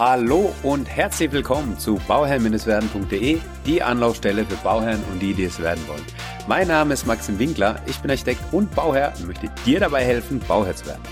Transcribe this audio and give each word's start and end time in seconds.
Hallo 0.00 0.50
und 0.62 0.88
herzlich 0.88 1.30
willkommen 1.30 1.78
zu 1.78 2.00
bauherrn-werden.de, 2.08 3.38
die 3.66 3.82
Anlaufstelle 3.82 4.46
für 4.46 4.56
Bauherren 4.56 5.04
und 5.12 5.20
die, 5.20 5.34
die 5.34 5.44
es 5.44 5.60
werden 5.60 5.86
wollen. 5.88 6.06
Mein 6.48 6.68
Name 6.68 6.94
ist 6.94 7.06
Maxim 7.06 7.38
Winkler, 7.38 7.82
ich 7.84 7.98
bin 7.98 8.10
Architekt 8.10 8.40
und 8.50 8.74
Bauherr 8.74 9.12
und 9.18 9.26
möchte 9.26 9.50
dir 9.66 9.78
dabei 9.78 10.02
helfen, 10.02 10.40
Bauherr 10.48 10.74
zu 10.74 10.86
werden. 10.86 11.02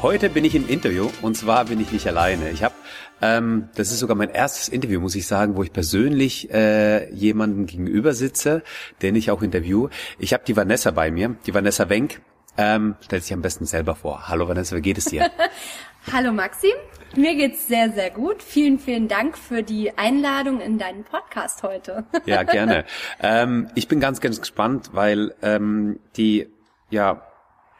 Heute 0.00 0.30
bin 0.30 0.46
ich 0.46 0.54
im 0.54 0.66
Interview 0.66 1.10
und 1.20 1.36
zwar 1.36 1.66
bin 1.66 1.80
ich 1.80 1.92
nicht 1.92 2.06
alleine. 2.06 2.48
Ich 2.48 2.64
habe, 2.64 2.72
ähm, 3.20 3.68
das 3.74 3.90
ist 3.90 3.98
sogar 3.98 4.16
mein 4.16 4.30
erstes 4.30 4.70
Interview, 4.70 5.00
muss 5.00 5.16
ich 5.16 5.26
sagen, 5.26 5.54
wo 5.54 5.62
ich 5.62 5.74
persönlich 5.74 6.50
äh, 6.50 7.12
jemanden 7.12 7.66
gegenüber 7.66 8.14
sitze, 8.14 8.62
den 9.02 9.16
ich 9.16 9.30
auch 9.30 9.42
interview. 9.42 9.90
Ich 10.18 10.32
habe 10.32 10.44
die 10.46 10.56
Vanessa 10.56 10.92
bei 10.92 11.10
mir, 11.10 11.36
die 11.44 11.52
Vanessa 11.52 11.90
Wenk. 11.90 12.22
Ähm, 12.56 12.96
stellt 13.02 13.22
sich 13.22 13.34
am 13.34 13.42
besten 13.42 13.66
selber 13.66 13.96
vor. 13.96 14.28
Hallo 14.28 14.48
Vanessa, 14.48 14.74
wie 14.76 14.80
geht 14.80 14.96
es 14.96 15.04
dir? 15.04 15.30
Hallo 16.10 16.32
Maxim, 16.32 16.72
mir 17.16 17.34
geht's 17.34 17.66
sehr, 17.66 17.92
sehr 17.92 18.10
gut. 18.10 18.42
Vielen, 18.42 18.78
vielen 18.78 19.08
Dank 19.08 19.36
für 19.36 19.62
die 19.62 19.96
Einladung 19.98 20.60
in 20.60 20.78
deinen 20.78 21.04
Podcast 21.04 21.62
heute. 21.62 22.04
ja, 22.26 22.42
gerne. 22.44 22.84
Ähm, 23.20 23.68
ich 23.74 23.88
bin 23.88 24.00
ganz, 24.00 24.20
ganz 24.20 24.40
gespannt, 24.40 24.90
weil 24.92 25.34
ähm, 25.42 26.00
die 26.16 26.48
ja 26.90 27.22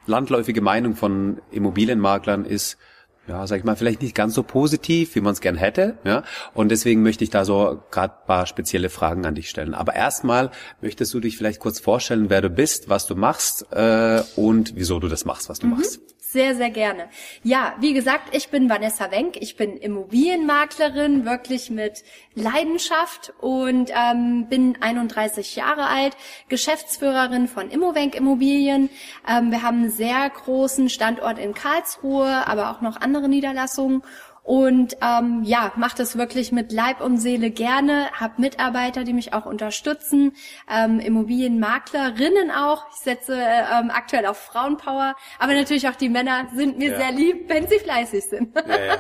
landläufige 0.07 0.61
Meinung 0.61 0.97
von 0.97 1.41
Immobilienmaklern 1.51 2.45
ist, 2.45 2.79
ja, 3.29 3.47
sag 3.47 3.59
ich 3.59 3.65
mal, 3.65 3.77
vielleicht 3.77 4.03
nicht 4.03 4.15
ganz 4.15 4.35
so 4.35 4.43
positiv, 4.43 5.15
wie 5.15 5.21
man 5.21 5.33
es 5.33 5.41
gern 5.41 5.57
hätte. 5.57 5.99
Ja, 6.05 6.25
und 6.53 6.71
deswegen 6.71 7.03
möchte 7.03 7.23
ich 7.23 7.31
da 7.31 7.45
so 7.45 7.81
gerade 7.91 8.15
paar 8.27 8.47
spezielle 8.47 8.91
Fragen 8.91 9.25
an 9.25 9.37
dich 9.37 9.49
stellen. 9.49 9.75
Aber 9.75 9.95
erstmal 9.95 10.51
möchtest 10.81 11.15
du 11.15 11.21
dich 11.21 11.37
vielleicht 11.37 11.61
kurz 11.61 11.79
vorstellen, 11.79 12.29
wer 12.29 12.41
du 12.41 12.51
bist, 12.51 12.89
was 12.89 13.07
du 13.07 13.15
machst 13.15 13.67
äh, 13.73 14.23
und 14.35 14.75
wieso 14.75 14.99
du 14.99 15.09
das 15.09 15.25
machst, 15.25 15.49
was 15.49 15.61
du 15.61 15.69
mhm. 15.69 15.77
machst. 15.77 16.01
Sehr, 16.33 16.55
sehr 16.55 16.71
gerne. 16.71 17.09
Ja, 17.43 17.75
wie 17.81 17.93
gesagt, 17.93 18.37
ich 18.37 18.51
bin 18.51 18.71
Vanessa 18.71 19.11
Wenk. 19.11 19.37
Ich 19.41 19.57
bin 19.57 19.77
Immobilienmaklerin, 19.77 21.25
wirklich 21.25 21.71
mit 21.71 22.05
Leidenschaft 22.37 23.33
und 23.41 23.91
ähm, 23.93 24.47
bin 24.49 24.81
31 24.81 25.57
Jahre 25.57 25.89
alt, 25.89 26.17
Geschäftsführerin 26.49 27.49
von 27.49 27.69
Immowenk 27.69 28.15
Immobilien. 28.15 28.91
Ähm, 29.29 29.51
wir 29.51 29.65
haben 29.65 29.79
einen 29.79 29.91
sehr 29.91 30.31
großen 30.31 30.89
Standort 30.89 31.41
in 31.41 31.53
Karlsruhe, 31.53 32.47
aber 32.47 32.71
auch 32.71 32.81
noch 32.81 33.01
andere 33.01 33.29
Niederlassungen 33.29 34.05
und 34.51 34.97
ähm, 35.01 35.45
ja, 35.45 35.71
mache 35.77 35.99
das 35.99 36.19
wirklich 36.19 36.51
mit 36.51 36.73
Leib 36.73 37.01
und 37.01 37.19
Seele 37.19 37.51
gerne, 37.51 38.11
habe 38.11 38.35
Mitarbeiter, 38.39 39.05
die 39.05 39.13
mich 39.13 39.33
auch 39.33 39.47
unterstützen, 39.47 40.33
ähm, 40.69 40.99
Immobilienmaklerinnen 40.99 42.51
auch. 42.51 42.85
Ich 42.93 42.97
setze 42.97 43.37
ähm, 43.37 43.93
aktuell 43.95 44.27
auf 44.27 44.39
Frauenpower, 44.39 45.15
aber 45.39 45.55
natürlich 45.55 45.89
auch 45.89 45.95
die 45.95 46.09
Männer 46.09 46.49
sind 46.53 46.79
mir 46.79 46.91
ja. 46.91 46.97
sehr 46.97 47.13
lieb, 47.13 47.49
wenn 47.49 47.69
sie 47.69 47.79
fleißig 47.79 48.25
sind. 48.25 48.57
Ja, 48.57 48.63
ja, 48.67 48.97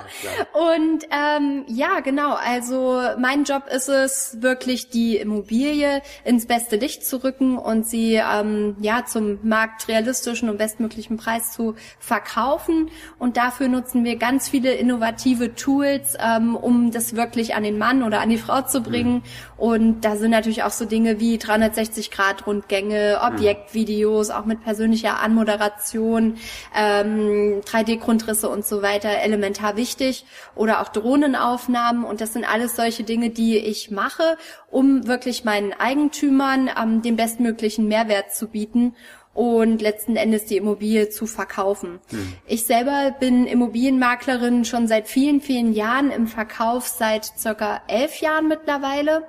und 0.77 1.09
ähm, 1.11 1.65
ja, 1.67 1.98
genau, 1.98 2.34
also 2.34 3.03
mein 3.19 3.43
Job 3.43 3.65
ist 3.75 3.89
es, 3.89 4.41
wirklich 4.41 4.91
die 4.91 5.17
Immobilie 5.17 6.01
ins 6.25 6.47
beste 6.47 6.77
Licht 6.77 7.05
zu 7.05 7.25
rücken 7.25 7.59
und 7.59 7.89
sie 7.89 8.15
ähm, 8.15 8.77
ja 8.81 9.05
zum 9.05 9.41
marktrealistischen 9.43 10.48
und 10.48 10.59
bestmöglichen 10.59 11.17
Preis 11.17 11.51
zu 11.51 11.75
verkaufen. 11.98 12.89
Und 13.19 13.37
dafür 13.37 13.67
nutzen 13.67 14.05
wir 14.05 14.15
ganz 14.15 14.48
viele 14.48 14.75
innovative 14.75 15.40
innovative 15.41 15.55
Tools, 15.55 16.17
ähm, 16.21 16.57
um 16.57 16.91
das 16.91 17.17
wirklich 17.17 17.55
an 17.55 17.63
den 17.63 17.79
Mann 17.79 18.03
oder 18.03 18.21
an 18.21 18.29
die 18.29 18.39
Frau 18.39 18.63
zu 18.63 18.83
bringen. 18.83 19.15
Mhm. 19.15 19.23
Und 19.57 20.01
da 20.03 20.17
sind 20.17 20.31
natürlich 20.31 20.63
auch 20.63 20.71
so 20.71 20.85
Dinge 20.85 21.21
wie 21.21 21.37
360-Grad-Rundgänge, 21.37 23.19
mhm. 23.21 23.35
Objektvideos, 23.35 24.31
auch 24.31 24.45
mit 24.45 24.63
persönlicher 24.63 25.21
Anmoderation, 25.21 26.37
ähm, 26.77 27.61
3D-Grundrisse 27.65 28.49
und 28.49 28.65
so 28.65 28.83
weiter 28.83 29.11
elementar 29.23 29.77
wichtig. 29.77 30.25
Oder 30.55 30.81
auch 30.81 30.89
Drohnenaufnahmen. 30.89 32.05
Und 32.05 32.21
das 32.21 32.33
sind 32.33 32.45
alles 32.51 32.77
solche 32.77 33.03
Dinge, 33.03 33.31
die 33.31 33.59
ich 33.59 33.91
mache, 33.91 34.37
um 34.71 35.07
wirklich 35.07 35.45
meinen 35.45 35.73
Eigentümern 35.73 36.71
ähm, 36.81 37.03
den 37.03 37.17
bestmöglichen 37.17 37.89
Mehrwert 37.89 38.34
zu 38.34 38.49
bieten 38.49 38.95
und 39.33 39.81
letzten 39.81 40.17
Endes 40.17 40.47
die 40.47 40.57
Immobilie 40.57 41.09
zu 41.09 41.27
verkaufen. 41.27 42.01
Mhm. 42.11 42.35
Ich 42.47 42.65
selber 42.65 43.15
bin 43.19 43.47
Immobilienmaklerin 43.47 44.65
schon 44.65 44.89
seit 44.89 45.09
vielen, 45.09 45.41
vielen 45.41 45.73
Jahren 45.73 46.11
im 46.11 46.27
Verkauf, 46.27 46.89
seit 46.89 47.25
circa 47.39 47.81
elf 47.87 48.21
Jahren 48.21 48.49
mittlerweile. 48.49 49.29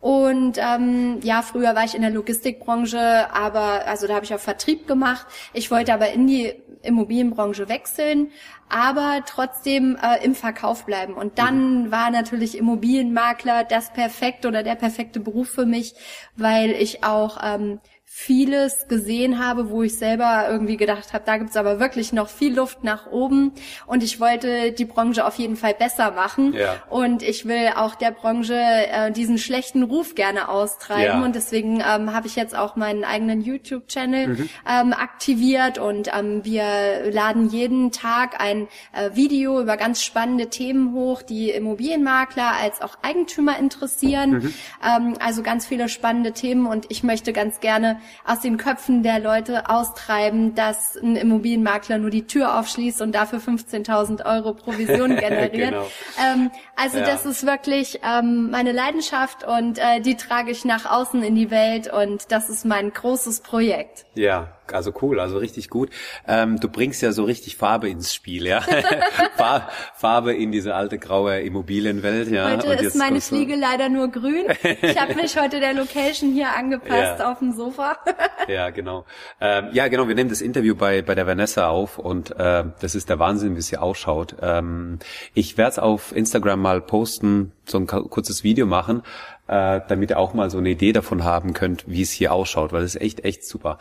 Und 0.00 0.56
ähm, 0.56 1.20
ja, 1.22 1.42
früher 1.42 1.74
war 1.74 1.84
ich 1.84 1.94
in 1.94 2.00
der 2.00 2.10
Logistikbranche, 2.10 3.32
aber 3.34 3.86
also 3.86 4.06
da 4.06 4.14
habe 4.14 4.24
ich 4.24 4.34
auch 4.34 4.40
Vertrieb 4.40 4.86
gemacht. 4.86 5.26
Ich 5.52 5.70
wollte 5.70 5.92
aber 5.92 6.10
in 6.10 6.26
die 6.26 6.54
Immobilienbranche 6.82 7.68
wechseln, 7.68 8.30
aber 8.70 9.22
trotzdem 9.26 9.98
äh, 10.02 10.24
im 10.24 10.34
Verkauf 10.34 10.86
bleiben. 10.86 11.12
Und 11.12 11.38
dann 11.38 11.84
mhm. 11.84 11.92
war 11.92 12.10
natürlich 12.10 12.56
Immobilienmakler 12.56 13.64
das 13.64 13.92
perfekte 13.92 14.48
oder 14.48 14.62
der 14.62 14.76
perfekte 14.76 15.20
Beruf 15.20 15.50
für 15.50 15.66
mich, 15.66 15.94
weil 16.34 16.70
ich 16.70 17.04
auch 17.04 17.38
ähm, 17.42 17.80
vieles 18.12 18.88
gesehen 18.88 19.38
habe, 19.38 19.70
wo 19.70 19.84
ich 19.84 19.96
selber 19.96 20.48
irgendwie 20.50 20.76
gedacht 20.76 21.12
habe, 21.12 21.22
da 21.24 21.36
gibt's 21.36 21.56
aber 21.56 21.78
wirklich 21.78 22.12
noch 22.12 22.28
viel 22.28 22.56
Luft 22.56 22.82
nach 22.82 23.06
oben 23.06 23.52
und 23.86 24.02
ich 24.02 24.18
wollte 24.18 24.72
die 24.72 24.84
Branche 24.84 25.24
auf 25.24 25.36
jeden 25.36 25.54
Fall 25.54 25.74
besser 25.74 26.10
machen 26.10 26.52
ja. 26.52 26.82
und 26.90 27.22
ich 27.22 27.46
will 27.46 27.70
auch 27.76 27.94
der 27.94 28.10
Branche 28.10 28.56
äh, 28.56 29.12
diesen 29.12 29.38
schlechten 29.38 29.84
Ruf 29.84 30.16
gerne 30.16 30.48
austreiben 30.48 31.20
ja. 31.20 31.24
und 31.24 31.36
deswegen 31.36 31.76
ähm, 31.76 32.12
habe 32.12 32.26
ich 32.26 32.34
jetzt 32.34 32.56
auch 32.56 32.74
meinen 32.74 33.04
eigenen 33.04 33.42
YouTube-Channel 33.42 34.26
mhm. 34.26 34.48
ähm, 34.68 34.92
aktiviert 34.92 35.78
und 35.78 36.10
ähm, 36.12 36.44
wir 36.44 37.12
laden 37.12 37.48
jeden 37.48 37.92
Tag 37.92 38.40
ein 38.40 38.66
äh, 38.92 39.10
Video 39.14 39.60
über 39.60 39.76
ganz 39.76 40.02
spannende 40.02 40.50
Themen 40.50 40.94
hoch, 40.94 41.22
die 41.22 41.50
Immobilienmakler 41.50 42.54
als 42.60 42.82
auch 42.82 42.98
Eigentümer 43.02 43.56
interessieren. 43.56 44.30
Mhm. 44.30 44.54
Ähm, 44.84 45.14
also 45.20 45.44
ganz 45.44 45.64
viele 45.64 45.88
spannende 45.88 46.32
Themen 46.32 46.66
und 46.66 46.86
ich 46.88 47.04
möchte 47.04 47.32
ganz 47.32 47.60
gerne 47.60 47.99
aus 48.24 48.40
den 48.40 48.56
Köpfen 48.56 49.02
der 49.02 49.18
Leute 49.18 49.68
austreiben, 49.68 50.54
dass 50.54 50.96
ein 50.96 51.16
Immobilienmakler 51.16 51.98
nur 51.98 52.10
die 52.10 52.26
Tür 52.26 52.58
aufschließt 52.58 53.02
und 53.02 53.14
dafür 53.14 53.38
15.000 53.38 54.24
Euro 54.24 54.54
Provision 54.54 55.16
generiert. 55.16 55.70
genau. 55.70 55.86
ähm, 56.18 56.50
also 56.76 56.98
ja. 56.98 57.04
das 57.04 57.26
ist 57.26 57.46
wirklich 57.46 58.00
ähm, 58.02 58.50
meine 58.50 58.72
Leidenschaft 58.72 59.44
und 59.44 59.78
äh, 59.78 60.00
die 60.00 60.16
trage 60.16 60.50
ich 60.50 60.64
nach 60.64 60.90
außen 60.90 61.22
in 61.22 61.34
die 61.34 61.50
Welt 61.50 61.92
und 61.92 62.30
das 62.32 62.48
ist 62.48 62.64
mein 62.64 62.92
großes 62.92 63.40
Projekt. 63.40 64.06
Ja, 64.14 64.48
also 64.74 64.92
cool, 65.02 65.20
also 65.20 65.38
richtig 65.38 65.70
gut. 65.70 65.90
Ähm, 66.26 66.58
du 66.60 66.68
bringst 66.68 67.02
ja 67.02 67.12
so 67.12 67.24
richtig 67.24 67.56
Farbe 67.56 67.88
ins 67.88 68.14
Spiel, 68.14 68.46
ja. 68.46 68.62
Farbe 69.94 70.32
in 70.34 70.52
diese 70.52 70.74
alte 70.74 70.98
graue 70.98 71.40
Immobilienwelt, 71.40 72.30
ja. 72.30 72.50
Heute 72.50 72.84
ist 72.84 72.96
meine 72.96 73.20
Fliege 73.20 73.56
leider 73.56 73.88
nur 73.88 74.08
grün. 74.08 74.46
Ich 74.82 75.00
habe 75.00 75.14
mich 75.14 75.38
heute 75.38 75.60
der 75.60 75.74
Location 75.74 76.32
hier 76.32 76.54
angepasst 76.56 77.18
ja. 77.18 77.30
auf 77.30 77.38
dem 77.38 77.52
Sofa. 77.52 77.98
ja, 78.48 78.70
genau. 78.70 79.04
Ähm, 79.40 79.68
ja, 79.72 79.88
genau. 79.88 80.08
Wir 80.08 80.14
nehmen 80.14 80.30
das 80.30 80.40
Interview 80.40 80.74
bei 80.74 81.02
bei 81.02 81.14
der 81.14 81.26
Vanessa 81.26 81.68
auf 81.68 81.98
und 81.98 82.30
äh, 82.38 82.64
das 82.80 82.94
ist 82.94 83.08
der 83.08 83.18
Wahnsinn, 83.18 83.54
wie 83.56 83.60
es 83.60 83.68
hier 83.68 83.82
ausschaut. 83.82 84.36
Ähm, 84.40 84.98
ich 85.34 85.56
werde 85.56 85.70
es 85.72 85.78
auf 85.78 86.14
Instagram 86.14 86.60
mal 86.60 86.80
posten, 86.80 87.52
so 87.64 87.78
ein 87.78 87.86
kurzes 87.86 88.44
Video 88.44 88.66
machen 88.66 89.02
äh, 89.50 89.80
damit 89.88 90.10
ihr 90.10 90.18
auch 90.18 90.32
mal 90.32 90.48
so 90.48 90.58
eine 90.58 90.70
Idee 90.70 90.92
davon 90.92 91.24
haben 91.24 91.54
könnt, 91.54 91.84
wie 91.88 92.02
es 92.02 92.12
hier 92.12 92.32
ausschaut, 92.32 92.72
weil 92.72 92.84
es 92.84 92.94
ist 92.94 93.02
echt, 93.02 93.24
echt 93.24 93.44
super. 93.44 93.78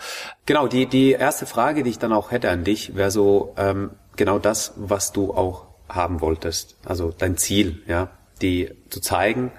Genau, 0.47 0.67
die, 0.67 0.87
die 0.87 1.11
erste 1.11 1.45
Frage, 1.45 1.83
die 1.83 1.91
ich 1.91 1.99
dann 1.99 2.11
auch 2.11 2.31
hätte 2.31 2.49
an 2.49 2.63
dich, 2.63 2.95
wäre 2.95 3.11
so 3.11 3.53
ähm, 3.55 3.91
genau 4.15 4.39
das, 4.39 4.73
was 4.77 5.11
du 5.11 5.31
auch 5.31 5.67
haben 5.87 6.21
wolltest. 6.21 6.77
Also 6.85 7.13
dein 7.15 7.37
Ziel, 7.37 7.83
ja, 7.85 8.09
die 8.41 8.71
zu 8.89 8.99
zeigen, 8.99 9.51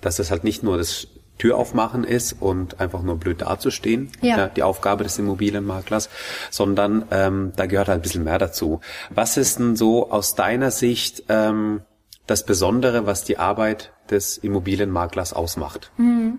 dass 0.00 0.16
das 0.16 0.30
halt 0.30 0.44
nicht 0.44 0.62
nur 0.62 0.78
das 0.78 1.08
Tür 1.36 1.58
aufmachen 1.58 2.04
ist 2.04 2.40
und 2.40 2.80
einfach 2.80 3.02
nur 3.02 3.18
blöd 3.18 3.42
dazustehen, 3.42 4.12
ja. 4.22 4.38
ja. 4.38 4.48
die 4.48 4.62
Aufgabe 4.62 5.04
des 5.04 5.18
Immobilienmaklers, 5.18 6.08
sondern 6.50 7.04
ähm, 7.10 7.52
da 7.56 7.66
gehört 7.66 7.88
halt 7.88 7.98
ein 7.98 8.02
bisschen 8.02 8.24
mehr 8.24 8.38
dazu. 8.38 8.80
Was 9.10 9.36
ist 9.36 9.58
denn 9.58 9.76
so 9.76 10.10
aus 10.10 10.36
deiner 10.36 10.70
Sicht 10.70 11.24
ähm, 11.28 11.82
das 12.26 12.46
Besondere, 12.46 13.04
was 13.04 13.24
die 13.24 13.36
Arbeit 13.36 13.93
des 14.10 14.38
Immobilienmaklers 14.38 15.32
ausmacht? 15.32 15.90
Hm. 15.96 16.38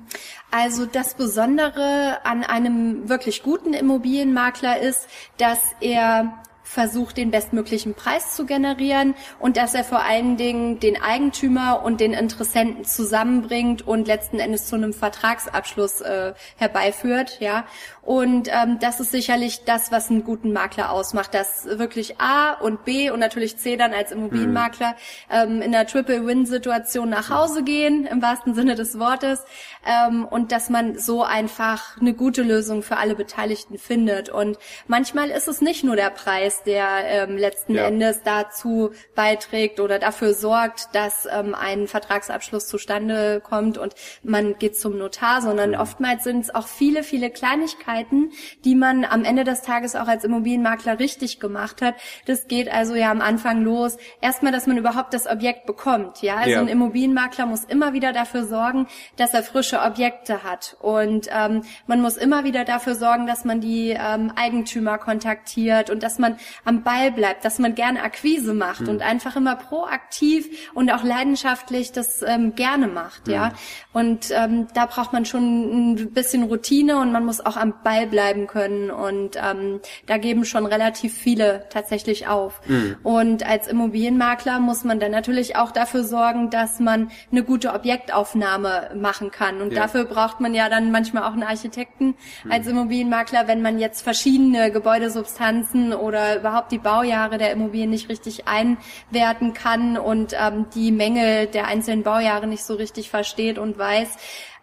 Also 0.51 0.85
das 0.85 1.15
Besondere 1.15 2.19
an 2.23 2.43
einem 2.43 3.09
wirklich 3.09 3.43
guten 3.43 3.73
Immobilienmakler 3.73 4.79
ist, 4.79 5.07
dass 5.37 5.59
er 5.81 6.43
versucht, 6.65 7.17
den 7.17 7.31
bestmöglichen 7.31 7.93
Preis 7.93 8.35
zu 8.35 8.45
generieren 8.45 9.15
und 9.39 9.55
dass 9.55 9.73
er 9.73 9.83
vor 9.83 10.01
allen 10.01 10.35
Dingen 10.35 10.79
den 10.79 11.01
Eigentümer 11.01 11.83
und 11.83 12.01
den 12.01 12.13
Interessenten 12.13 12.83
zusammenbringt 12.83 13.87
und 13.87 14.07
letzten 14.07 14.39
Endes 14.39 14.65
zu 14.67 14.75
einem 14.75 14.91
Vertragsabschluss 14.91 16.01
äh, 16.01 16.33
herbeiführt, 16.57 17.39
ja. 17.39 17.65
Und 18.01 18.49
ähm, 18.49 18.77
das 18.79 18.99
ist 18.99 19.11
sicherlich 19.11 19.63
das, 19.65 19.91
was 19.91 20.11
einen 20.11 20.23
guten 20.23 20.53
Makler 20.53 20.91
ausmacht, 20.91 21.33
dass 21.33 21.65
wirklich 21.65 22.19
A 22.19 22.53
und 22.53 22.85
B 22.85 23.09
und 23.09 23.19
natürlich 23.19 23.57
C 23.57 23.77
dann 23.77 23.93
als 23.93 24.11
Immobilienmakler 24.11 24.91
mhm. 24.91 24.95
ähm, 25.31 25.61
in 25.63 25.73
einer 25.73 25.87
Triple-Win-Situation 25.87 27.09
nach 27.09 27.31
Hause 27.31 27.63
gehen, 27.63 28.05
im 28.05 28.21
wahrsten 28.21 28.53
Sinne 28.53 28.75
des 28.75 28.99
Wortes, 28.99 29.43
ähm, 29.87 30.25
und 30.25 30.51
dass 30.51 30.69
man 30.69 30.99
so 30.99 31.23
einfach 31.23 31.99
eine 31.99 32.13
gute 32.13 32.43
Lösung 32.43 32.83
für 32.83 32.97
alle 32.97 33.15
Beteiligten 33.15 33.79
findet. 33.79 34.29
Und 34.29 34.59
manchmal 34.87 35.29
ist 35.29 35.47
es 35.47 35.61
nicht 35.61 35.83
nur 35.83 35.95
der 35.95 36.11
Preis, 36.11 36.54
Nachweis, 36.55 36.63
der 36.63 36.87
ähm, 37.05 37.37
letzten 37.37 37.75
ja. 37.75 37.87
Endes 37.87 38.21
dazu 38.23 38.91
beiträgt 39.15 39.79
oder 39.79 39.99
dafür 39.99 40.33
sorgt, 40.33 40.89
dass 40.93 41.27
ähm, 41.31 41.55
ein 41.55 41.87
Vertragsabschluss 41.87 42.67
zustande 42.67 43.41
kommt 43.41 43.77
und 43.77 43.95
man 44.23 44.57
geht 44.57 44.77
zum 44.77 44.97
Notar, 44.97 45.41
sondern 45.41 45.71
mhm. 45.71 45.79
oftmals 45.79 46.23
sind 46.23 46.41
es 46.41 46.53
auch 46.53 46.67
viele, 46.67 47.03
viele 47.03 47.29
Kleinigkeiten, 47.29 48.31
die 48.63 48.75
man 48.75 49.05
am 49.05 49.23
Ende 49.23 49.43
des 49.43 49.61
Tages 49.61 49.95
auch 49.95 50.07
als 50.07 50.23
Immobilienmakler 50.23 50.99
richtig 50.99 51.39
gemacht 51.39 51.81
hat. 51.81 51.95
Das 52.25 52.47
geht 52.47 52.71
also 52.71 52.95
ja 52.95 53.11
am 53.11 53.21
Anfang 53.21 53.61
los. 53.63 53.97
Erstmal, 54.21 54.51
dass 54.51 54.67
man 54.67 54.77
überhaupt 54.77 55.13
das 55.13 55.27
Objekt 55.27 55.65
bekommt. 55.65 56.21
Ja, 56.21 56.37
also 56.37 56.51
ja. 56.51 56.59
ein 56.59 56.67
Immobilienmakler 56.67 57.45
muss 57.45 57.63
immer 57.63 57.93
wieder 57.93 58.13
dafür 58.13 58.45
sorgen, 58.45 58.87
dass 59.17 59.33
er 59.33 59.43
frische 59.43 59.81
Objekte 59.81 60.43
hat 60.43 60.77
und 60.79 61.27
ähm, 61.31 61.63
man 61.87 62.01
muss 62.01 62.17
immer 62.17 62.43
wieder 62.43 62.65
dafür 62.65 62.95
sorgen, 62.95 63.27
dass 63.27 63.45
man 63.45 63.61
die 63.61 63.89
ähm, 63.89 64.31
Eigentümer 64.35 64.97
kontaktiert 64.97 65.89
und 65.89 66.03
dass 66.03 66.19
man 66.19 66.37
am 66.63 66.83
Ball 66.83 67.11
bleibt, 67.11 67.45
dass 67.45 67.59
man 67.59 67.75
gerne 67.75 68.03
Akquise 68.03 68.53
macht 68.53 68.81
mhm. 68.81 68.89
und 68.89 69.01
einfach 69.01 69.35
immer 69.35 69.55
proaktiv 69.55 70.71
und 70.73 70.91
auch 70.91 71.03
leidenschaftlich 71.03 71.91
das 71.91 72.21
ähm, 72.21 72.55
gerne 72.55 72.87
macht. 72.87 73.27
Mhm. 73.27 73.33
Ja, 73.33 73.53
und 73.93 74.31
ähm, 74.31 74.67
da 74.73 74.85
braucht 74.85 75.13
man 75.13 75.25
schon 75.25 75.93
ein 75.93 76.13
bisschen 76.13 76.43
Routine 76.43 76.99
und 76.99 77.11
man 77.11 77.25
muss 77.25 77.45
auch 77.45 77.57
am 77.57 77.73
Ball 77.83 78.07
bleiben 78.07 78.47
können 78.47 78.91
und 78.91 79.37
ähm, 79.37 79.79
da 80.05 80.17
geben 80.17 80.45
schon 80.45 80.65
relativ 80.65 81.13
viele 81.13 81.65
tatsächlich 81.69 82.27
auf. 82.27 82.61
Mhm. 82.67 82.97
Und 83.03 83.47
als 83.47 83.67
Immobilienmakler 83.67 84.59
muss 84.59 84.83
man 84.83 84.99
dann 84.99 85.11
natürlich 85.11 85.55
auch 85.55 85.71
dafür 85.71 86.03
sorgen, 86.03 86.49
dass 86.49 86.79
man 86.79 87.11
eine 87.31 87.43
gute 87.43 87.73
Objektaufnahme 87.73 88.91
machen 88.95 89.31
kann. 89.31 89.61
Und 89.61 89.73
ja. 89.73 89.81
dafür 89.81 90.05
braucht 90.05 90.39
man 90.39 90.53
ja 90.53 90.69
dann 90.69 90.91
manchmal 90.91 91.23
auch 91.23 91.33
einen 91.33 91.43
Architekten 91.43 92.15
mhm. 92.43 92.51
als 92.51 92.67
Immobilienmakler, 92.67 93.47
wenn 93.47 93.61
man 93.61 93.79
jetzt 93.79 94.01
verschiedene 94.01 94.71
Gebäudesubstanzen 94.71 95.93
oder 95.93 96.34
überhaupt 96.37 96.71
die 96.71 96.77
Baujahre 96.77 97.37
der 97.37 97.51
Immobilien 97.51 97.89
nicht 97.89 98.09
richtig 98.09 98.43
einwerten 98.47 99.53
kann 99.53 99.97
und 99.97 100.33
ähm, 100.39 100.67
die 100.73 100.91
Mängel 100.91 101.47
der 101.47 101.67
einzelnen 101.67 102.03
Baujahre 102.03 102.47
nicht 102.47 102.63
so 102.63 102.75
richtig 102.75 103.09
versteht 103.09 103.57
und 103.57 103.77
weiß. 103.77 104.09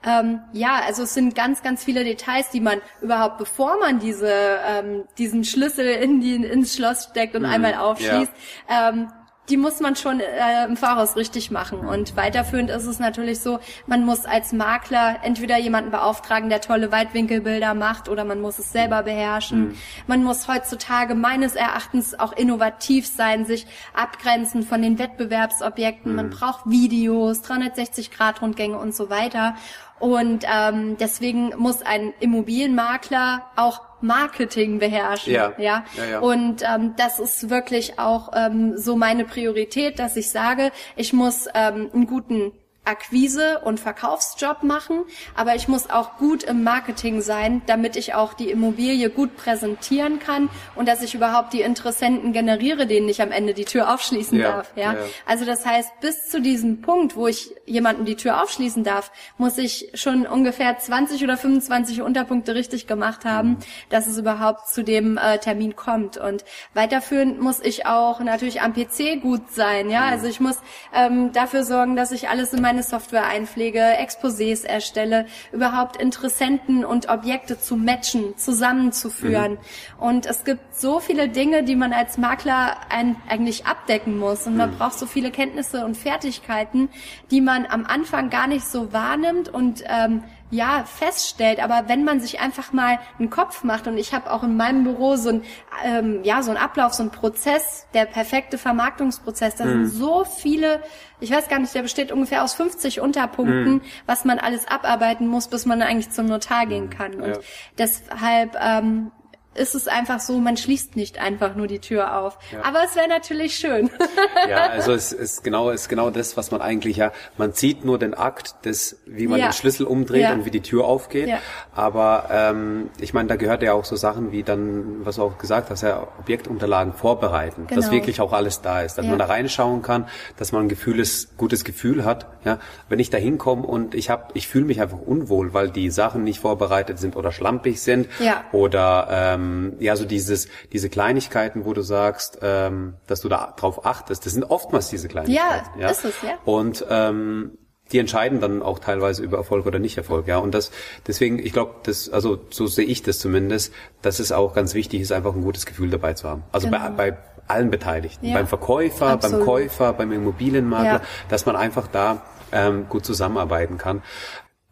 Ähm, 0.05 0.41
ja, 0.53 0.81
also 0.85 1.05
es 1.05 1.15
sind 1.15 1.35
ganz, 1.35 1.63
ganz 1.63 1.85
viele 1.85 2.03
Details, 2.05 2.51
die 2.51 2.61
man 2.61 2.81
überhaupt, 3.01 3.39
bevor 3.39 3.79
man 3.79 4.01
diese, 4.01 4.33
ähm, 4.67 5.05
diesen 5.17 5.45
Schlüssel 5.45 5.87
in 5.87 6.21
die, 6.21 6.35
ins 6.35 6.75
Schloss 6.75 7.09
steckt 7.11 7.37
und 7.37 7.43
mhm, 7.43 7.49
einmal 7.49 7.75
aufschließt, 7.77 8.33
ja. 8.69 8.89
ähm, 8.89 9.09
die 9.49 9.57
muss 9.57 9.81
man 9.81 9.97
schon 9.97 10.21
äh, 10.21 10.65
im 10.67 10.77
Voraus 10.77 11.17
richtig 11.17 11.51
machen. 11.51 11.81
Und 11.81 12.17
weiterführend 12.17 12.71
ist 12.71 12.87
es 12.87 13.01
natürlich 13.01 13.41
so, 13.41 13.59
man 13.87 14.05
muss 14.05 14.25
als 14.25 14.53
Makler 14.53 15.17
entweder 15.23 15.59
jemanden 15.59 15.91
beauftragen, 15.91 16.49
der 16.49 16.61
tolle 16.61 16.93
Weitwinkelbilder 16.93 17.75
macht, 17.75 18.09
oder 18.09 18.25
man 18.25 18.41
muss 18.41 18.61
es 18.61 18.71
selber 18.71 19.03
beherrschen. 19.03 19.69
Mhm. 19.69 19.75
Man 20.07 20.25
muss 20.25 20.47
heutzutage 20.47 21.17
meines 21.17 21.57
Erachtens 21.57 22.19
auch 22.19 22.33
innovativ 22.33 23.07
sein, 23.07 23.45
sich 23.45 23.67
abgrenzen 23.95 24.63
von 24.63 24.81
den 24.81 24.99
Wettbewerbsobjekten. 25.01 26.13
Mhm. 26.13 26.17
Man 26.17 26.31
braucht 26.31 26.67
Videos, 26.67 27.43
360-Grad-Rundgänge 27.43 28.79
und 28.79 28.95
so 28.95 29.11
weiter. 29.11 29.57
Und 29.99 30.45
ähm, 30.53 30.97
deswegen 30.99 31.53
muss 31.59 31.83
ein 31.83 32.13
Immobilienmakler 32.21 33.45
auch 33.57 33.92
Marketing 34.03 34.79
beherrschen. 34.79 35.33
Ja. 35.33 35.53
ja? 35.59 35.85
ja, 35.97 36.05
ja. 36.05 36.19
Und 36.21 36.63
ähm, 36.63 36.95
das 36.97 37.19
ist 37.19 37.51
wirklich 37.51 37.99
auch 37.99 38.31
ähm, 38.35 38.77
so 38.77 38.97
meine 38.97 39.25
Priorität, 39.25 39.99
dass 39.99 40.17
ich 40.17 40.31
sage, 40.31 40.71
ich 40.97 41.13
muss 41.13 41.47
ähm, 41.55 41.91
einen 41.93 42.07
guten 42.07 42.53
Akquise- 42.85 43.61
und 43.61 43.79
Verkaufsjob 43.79 44.65
machen, 44.65 45.05
aber 45.37 45.55
ich 45.55 45.69
muss 45.69 45.89
auch 45.89 46.17
gut 46.17 46.43
im 46.43 46.65
Marketing 46.65 47.21
sein, 47.21 47.63
damit 47.67 47.95
ich 47.95 48.15
auch 48.15 48.35
die 48.35 48.51
Immobilie 48.51 49.09
gut 49.09 49.37
präsentieren 49.37 50.19
kann 50.19 50.51
und 50.75 50.89
dass 50.89 51.01
ich 51.03 51.15
überhaupt 51.15 51.53
die 51.53 51.61
Interessenten 51.61 52.33
generiere, 52.33 52.87
denen 52.89 53.09
ich 53.09 53.23
am 53.23 53.31
Ende 53.31 53.55
die 53.55 53.67
Tür 53.67 53.95
aufschließen 53.95 54.39
ja, 54.39 54.51
darf. 54.51 54.73
Ja? 54.75 54.95
ja? 54.95 54.99
Also 55.27 55.45
das 55.45 55.65
heißt, 55.65 56.01
bis 56.01 56.29
zu 56.29 56.41
diesem 56.41 56.81
Punkt, 56.81 57.15
wo 57.15 57.29
ich 57.29 57.55
jemanden 57.67 58.05
die 58.05 58.17
Tür 58.17 58.43
aufschließen 58.43 58.83
darf, 58.83 59.13
muss 59.39 59.59
ich 59.59 59.93
schon 59.95 60.27
ungefähr 60.27 60.77
20 60.77 61.23
oder 61.23 61.37
25 61.37 62.03
Unterpunkte 62.03 62.57
richtig 62.57 62.89
gemacht 62.89 63.25
haben, 63.25 63.51
mhm. 63.51 63.59
dass 63.91 64.09
es 64.09 64.19
überhaupt 64.19 64.69
zu 64.69 64.83
dem 64.83 65.19
äh, 65.19 65.39
Termin 65.39 65.77
kommt. 65.77 66.17
Und 66.17 66.45
weiterführend 66.75 67.41
muss 67.41 67.61
ich 67.61 67.87
auch 67.87 68.19
natürlich 68.21 68.61
am 68.61 68.75
PC 68.75 69.23
gut 69.23 69.53
sein. 69.53 69.89
Ja, 69.89 70.07
mhm. 70.07 70.13
also 70.13 70.27
ich 70.27 70.41
muss 70.41 70.59
ähm, 70.93 71.31
dafür 71.33 71.63
sorgen, 71.63 71.95
dass 71.95 72.11
ich 72.11 72.29
alles 72.29 72.53
in 72.53 72.61
meine 72.73 72.83
Software 72.83 73.27
einpflege, 73.27 73.81
Exposés 73.81 74.65
erstelle, 74.65 75.27
überhaupt 75.53 75.99
Interessenten 75.99 76.87
und 76.87 77.11
Objekte 77.11 77.61
zu 77.61 77.77
matchen, 77.77 78.39
zusammenzuführen. 78.39 79.53
Mhm. 79.53 79.59
Und 79.99 80.25
es 80.25 80.45
gibt 80.45 80.75
so 80.75 80.99
viele 80.99 81.29
Dinge, 81.29 81.65
die 81.65 81.77
man 81.77 81.93
als 81.93 82.17
Makler 82.17 82.79
ein, 82.89 83.17
eigentlich 83.29 83.67
abdecken 83.67 84.19
muss. 84.19 84.47
Und 84.47 84.57
man 84.57 84.71
mhm. 84.71 84.79
braucht 84.79 84.99
so 84.99 85.05
viele 85.05 85.31
Kenntnisse 85.31 85.85
und 85.85 85.99
Fertigkeiten, 85.99 86.89
die 87.31 87.43
man 87.43 87.67
am 87.67 87.85
Anfang 87.85 88.31
gar 88.31 88.47
nicht 88.47 88.65
so 88.65 88.91
wahrnimmt 88.95 89.51
und 89.51 89.85
ähm, 89.87 90.25
ja 90.53 90.85
feststellt. 90.85 91.61
Aber 91.61 91.89
wenn 91.89 92.05
man 92.05 92.21
sich 92.21 92.41
einfach 92.41 92.73
mal 92.73 93.01
einen 93.19 93.31
Kopf 93.31 93.65
macht 93.65 93.87
und 93.87 93.97
ich 93.97 94.13
habe 94.13 94.31
auch 94.31 94.45
in 94.45 94.57
meinem 94.57 94.85
Büro 94.85 95.17
so 95.17 95.31
ein 95.31 95.43
ähm, 95.85 96.21
ja 96.23 96.43
so 96.43 96.51
ein 96.51 96.57
Ablauf, 96.59 96.93
so 96.93 97.03
ein 97.03 97.11
Prozess, 97.11 97.87
der 97.95 98.05
perfekte 98.05 98.59
Vermarktungsprozess. 98.59 99.57
Da 99.57 99.65
mhm. 99.65 99.87
sind 99.87 99.99
so 99.99 100.25
viele, 100.25 100.83
ich 101.21 101.31
weiß 101.31 101.49
gar 101.49 101.59
nicht, 101.59 101.75
der 101.75 101.83
besteht 101.83 102.13
ungefähr 102.13 102.45
aus 102.45 102.53
50 102.55 103.01
Unterpunkten, 103.01 103.75
mhm. 103.75 103.83
was 104.07 104.25
man 104.25 104.39
alles 104.39 104.69
abarbeiten 104.69 105.27
muss, 105.27 105.49
bis 105.49 105.65
man 105.65 105.81
eigentlich 105.81 106.11
zum 106.11 106.27
Notar 106.27 106.67
gehen 106.67 106.85
mhm. 106.85 106.91
kann. 106.91 107.15
Und 107.15 107.37
ja. 107.37 107.43
deshalb 107.79 108.57
ähm, 108.61 109.11
ist 109.55 109.75
es 109.75 109.89
einfach 109.89 110.21
so, 110.21 110.39
man 110.39 110.57
schließt 110.57 110.97
nicht 110.97 111.19
einfach 111.19 111.55
nur 111.55 111.67
die 111.67 111.79
Tür 111.79 112.19
auf. 112.19 112.39
Ja. 112.53 112.65
Aber 112.65 112.85
es 112.85 112.97
wäre 112.97 113.09
natürlich 113.09 113.57
schön. 113.57 113.91
ja, 114.49 114.67
also 114.67 114.93
es 115.03 115.13
ist 115.13 115.45
genau, 115.45 115.71
es 115.71 115.83
ist 115.83 115.89
genau 115.89 116.11
das, 116.11 116.37
was 116.37 116.51
man 116.51 116.63
eigentlich 116.63 116.97
ja, 116.97 117.13
man 117.37 117.53
sieht 117.53 117.85
nur 117.85 117.99
den 117.99 118.15
Akt 118.15 118.65
des, 118.65 119.01
wie 119.07 119.27
man 119.27 119.39
ja. 119.39 119.49
den 119.49 119.53
Schlüssel 119.53 119.87
umdreht 119.87 120.23
ja. 120.23 120.33
und 120.33 120.47
wie 120.47 120.51
die 120.51 120.63
Tür 120.63 120.85
aufgeht. 120.85 121.31
Aber 121.75 122.29
ähm, 122.31 122.91
ich 122.99 123.15
meine, 123.15 123.29
da 123.29 123.37
gehört 123.37 123.63
ja 123.63 123.73
auch 123.75 123.85
so 123.85 123.97
Sachen 123.97 124.33
wie 124.33 124.43
dann, 124.43 125.05
was 125.05 125.17
du 125.17 125.23
auch 125.23 125.39
gesagt 125.39 125.71
hast, 125.71 125.83
ja, 125.83 126.07
Objektunterlagen 126.19 126.93
vorbereiten, 126.93 127.67
genau. 127.67 127.81
dass 127.81 127.91
wirklich 127.91 128.21
auch 128.21 128.33
alles 128.33 128.63
da 128.63 128.83
ist, 128.83 128.97
dass 128.97 129.07
man 129.07 129.19
da 129.19 129.27
reinschauen 129.27 129.83
kann, 129.83 130.07
dass 130.37 130.53
man 130.53 130.63
ein 130.63 130.69
Gefühles, 130.69 131.29
gutes 131.37 131.65
Gefühl 131.65 132.05
hat. 132.05 132.27
Ja, 132.45 132.59
wenn 132.89 132.99
ich 132.99 133.11
da 133.11 133.19
hinkomme 133.19 133.67
und 133.67 133.95
ich 133.95 134.11
habe, 134.11 134.29
ich 134.35 134.49
fühle 134.49 134.65
mich 134.65 134.81
einfach 134.81 134.99
unwohl, 134.99 135.55
weil 135.55 135.71
die 135.71 135.91
Sachen 135.91 136.25
nicht 136.25 136.41
vorbereitet 136.41 136.99
sind 136.99 137.17
oder 137.17 137.33
schlampig 137.33 137.81
sind 137.81 138.09
ja. 138.19 138.45
oder 138.53 139.09
ähm, 139.11 139.42
ähm, 139.43 139.77
ja, 139.81 139.97
so 139.97 140.05
dieses, 140.05 140.49
diese 140.73 140.89
Kleinigkeiten, 140.89 141.65
wo 141.65 141.73
du 141.73 141.83
sagst, 141.83 142.39
ähm, 142.43 142.95
dass 143.07 143.21
du 143.21 143.29
da 143.29 143.55
drauf 143.57 143.85
achtest, 143.85 144.27
das 144.27 144.33
sind 144.33 144.45
oftmals 144.45 144.89
diese 144.89 145.09
Kleinigkeiten. 145.09 145.79
Ja, 145.79 145.81
ja? 145.81 145.91
ist 145.91 146.05
es, 146.05 146.15
ja. 146.23 146.39
Und 146.45 146.85
ähm, 146.89 147.59
die 147.91 147.99
entscheiden 147.99 148.41
dann 148.41 148.63
auch 148.63 148.79
teilweise 148.79 149.23
über 149.23 149.37
Erfolg 149.37 149.67
oder 149.67 149.79
nicht 149.79 149.99
Erfolg, 149.99 150.27
ja. 150.27 150.39
Und 150.39 150.55
das, 150.55 150.71
deswegen, 151.07 151.39
ich 151.39 151.53
glaube, 151.53 151.75
das, 151.83 152.09
also 152.09 152.41
so 152.51 152.67
sehe 152.67 152.87
ich 152.87 153.03
das 153.03 153.19
zumindest, 153.19 153.73
dass 154.01 154.19
es 154.19 154.33
auch 154.33 154.55
ganz 154.55 154.75
wichtig 154.75 155.01
ist, 155.01 155.13
einfach 155.13 155.35
ein 155.35 155.43
gutes 155.43 155.67
Gefühl 155.67 155.91
dabei 155.91 156.15
zu 156.15 156.29
haben. 156.29 156.45
Also 156.53 156.69
genau. 156.69 156.91
bei, 156.97 157.11
bei 157.11 157.19
allen 157.49 157.71
Beteiligten, 157.71 158.27
ja. 158.27 158.35
beim 158.35 158.47
Verkäufer, 158.47 159.09
Absolut. 159.09 159.39
beim 159.39 159.47
Käufer, 159.47 159.93
beim 159.93 160.13
Immobilienmakler, 160.13 160.87
ja. 160.87 161.03
dass 161.29 161.45
man 161.45 161.57
einfach 161.57 161.87
da 161.87 162.23
ähm, 162.51 162.89
gut 162.89 163.05
zusammenarbeiten 163.05 163.79
kann. 163.79 164.03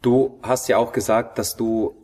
Du 0.02 0.38
hast 0.42 0.68
ja 0.68 0.78
auch 0.78 0.92
gesagt, 0.92 1.38
dass 1.38 1.56
du 1.56 1.99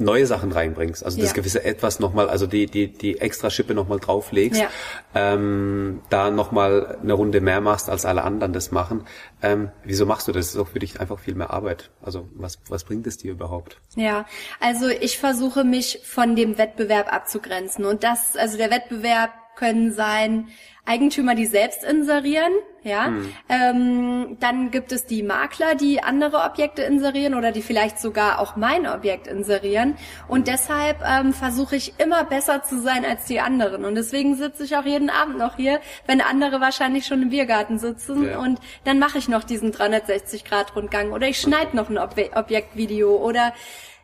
neue 0.00 0.26
Sachen 0.26 0.52
reinbringst, 0.52 1.04
also 1.04 1.18
ja. 1.18 1.24
das 1.24 1.34
gewisse 1.34 1.64
etwas 1.64 2.00
nochmal, 2.00 2.28
also 2.28 2.46
die, 2.46 2.66
die, 2.66 2.88
die 2.88 3.20
extra 3.20 3.50
Schippe 3.50 3.74
nochmal 3.74 3.98
drauflegst, 3.98 4.60
ja. 4.60 4.68
ähm, 5.14 6.00
da 6.10 6.30
nochmal 6.30 6.98
eine 7.02 7.12
Runde 7.12 7.40
mehr 7.40 7.60
machst, 7.60 7.88
als 7.88 8.04
alle 8.04 8.22
anderen 8.22 8.52
das 8.52 8.70
machen. 8.70 9.04
Ähm, 9.42 9.70
wieso 9.84 10.06
machst 10.06 10.28
du 10.28 10.32
das? 10.32 10.46
Das 10.46 10.54
ist 10.54 10.60
auch 10.60 10.68
für 10.68 10.78
dich 10.78 11.00
einfach 11.00 11.18
viel 11.18 11.34
mehr 11.34 11.50
Arbeit. 11.50 11.90
Also 12.02 12.28
was, 12.34 12.58
was 12.68 12.84
bringt 12.84 13.06
es 13.06 13.18
dir 13.18 13.32
überhaupt? 13.32 13.78
Ja, 13.96 14.26
also 14.60 14.88
ich 14.88 15.18
versuche 15.18 15.64
mich 15.64 16.00
von 16.04 16.36
dem 16.36 16.58
Wettbewerb 16.58 17.12
abzugrenzen 17.12 17.84
und 17.84 18.04
das, 18.04 18.36
also 18.36 18.56
der 18.56 18.70
Wettbewerb 18.70 19.30
können 19.58 19.92
sein 19.92 20.48
Eigentümer, 20.86 21.34
die 21.34 21.44
selbst 21.44 21.84
inserieren, 21.84 22.52
ja. 22.82 23.08
Mhm. 23.08 23.32
Ähm, 23.50 24.36
dann 24.40 24.70
gibt 24.70 24.90
es 24.92 25.04
die 25.04 25.22
Makler, 25.22 25.74
die 25.74 26.02
andere 26.02 26.38
Objekte 26.44 26.82
inserieren 26.82 27.34
oder 27.34 27.52
die 27.52 27.60
vielleicht 27.60 28.00
sogar 28.00 28.38
auch 28.38 28.56
mein 28.56 28.86
Objekt 28.86 29.26
inserieren. 29.26 29.98
Und 30.28 30.48
deshalb 30.48 31.02
ähm, 31.06 31.34
versuche 31.34 31.76
ich 31.76 31.92
immer 31.98 32.24
besser 32.24 32.62
zu 32.62 32.80
sein 32.80 33.04
als 33.04 33.26
die 33.26 33.40
anderen. 33.40 33.84
Und 33.84 33.96
deswegen 33.96 34.36
sitze 34.36 34.64
ich 34.64 34.76
auch 34.76 34.86
jeden 34.86 35.10
Abend 35.10 35.36
noch 35.36 35.56
hier, 35.56 35.80
wenn 36.06 36.22
andere 36.22 36.60
wahrscheinlich 36.62 37.04
schon 37.04 37.20
im 37.20 37.28
Biergarten 37.28 37.78
sitzen. 37.78 38.26
Ja. 38.26 38.38
Und 38.38 38.58
dann 38.84 38.98
mache 38.98 39.18
ich 39.18 39.28
noch 39.28 39.44
diesen 39.44 39.72
360-Grad-Rundgang 39.72 41.12
oder 41.12 41.28
ich 41.28 41.38
schneide 41.38 41.76
noch 41.76 41.90
ein 41.90 41.98
Ob 41.98 42.14
Objektvideo 42.34 43.14
oder 43.16 43.52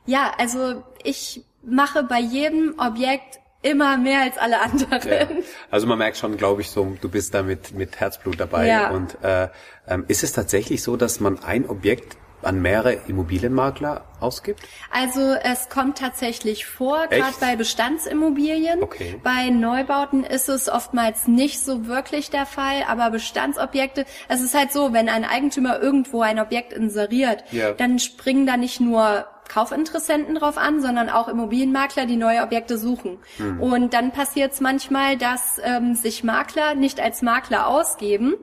ja, 0.05 0.33
also 0.37 0.83
ich 1.03 1.43
mache 1.63 2.03
bei 2.03 2.21
jedem 2.21 2.75
Objekt 2.79 3.41
immer 3.65 3.97
mehr 3.97 4.21
als 4.23 4.39
alle 4.39 4.61
anderen. 4.61 5.09
Ja. 5.09 5.27
Also 5.71 5.87
man 5.87 5.99
merkt 5.99 6.17
schon, 6.17 6.37
glaube 6.37 6.61
ich, 6.61 6.71
so, 6.71 6.97
du 7.01 7.09
bist 7.09 7.35
da 7.35 7.43
mit, 7.43 7.73
mit 7.75 7.99
Herzblut 7.99 8.39
dabei. 8.39 8.69
Ja. 8.69 8.91
Und 8.91 9.17
äh, 9.23 9.49
ähm, 9.89 10.05
ist 10.09 10.23
es 10.23 10.33
tatsächlich 10.33 10.83
so, 10.83 10.97
dass 10.97 11.21
man 11.21 11.43
ein 11.43 11.69
Objekt 11.69 12.17
an 12.43 12.61
mehrere 12.61 12.93
Immobilienmakler 13.09 14.05
ausgibt? 14.21 14.61
Also 14.91 15.35
es 15.43 15.71
kommt 15.71 15.97
tatsächlich 15.99 16.67
vor, 16.67 17.07
gerade 17.09 17.35
bei 17.41 17.57
Bestandsimmobilien. 17.57 18.83
Okay. 18.83 19.19
Bei 19.23 19.49
Neubauten 19.49 20.25
ist 20.25 20.49
es 20.51 20.69
oftmals 20.69 21.27
nicht 21.27 21.61
so 21.61 21.87
wirklich 21.87 22.31
der 22.31 22.45
Fall, 22.45 22.85
aber 22.87 23.11
Bestandsobjekte, 23.11 24.05
es 24.29 24.43
ist 24.43 24.55
halt 24.55 24.73
so, 24.73 24.93
wenn 24.93 25.09
ein 25.09 25.25
Eigentümer 25.25 25.81
irgendwo 25.81 26.21
ein 26.21 26.39
Objekt 26.39 26.75
inseriert, 26.75 27.45
Ja. 27.51 27.73
dann 27.73 27.99
springen 27.99 28.47
da 28.47 28.59
nicht 28.59 28.79
nur 28.81 29.27
Kaufinteressenten 29.49 30.35
drauf 30.37 30.59
an, 30.59 30.81
sondern 30.81 31.11
auch 31.11 31.29
Immobilienmakler, 31.29 32.07
die 32.07 32.17
neue 32.17 32.43
Objekte 32.43 32.79
suchen. 32.79 33.19
Und 33.61 33.95
dann 33.95 34.13
passiert 34.13 34.53
es 34.53 34.61
manchmal, 34.61 35.17
dass 35.17 35.61
ähm, 35.63 35.95
sich 35.95 36.25
Makler 36.25 36.75
nicht 36.75 37.01
als 37.01 37.23
Makler 37.23 37.69
ausgeben 37.69 38.35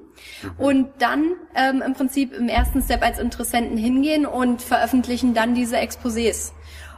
und 0.58 0.89
dann 1.00 1.34
ähm, 1.55 1.81
im 1.81 1.93
Prinzip 1.93 2.34
im 2.34 2.48
ersten 2.48 2.81
Step 2.81 3.03
als 3.03 3.20
Interessenten 3.20 3.77
hingehen 3.77 4.25
und 4.25 4.62
veröffentlichen 4.62 5.34
dann 5.34 5.55
diese 5.55 5.77
Exposés. 5.77 6.51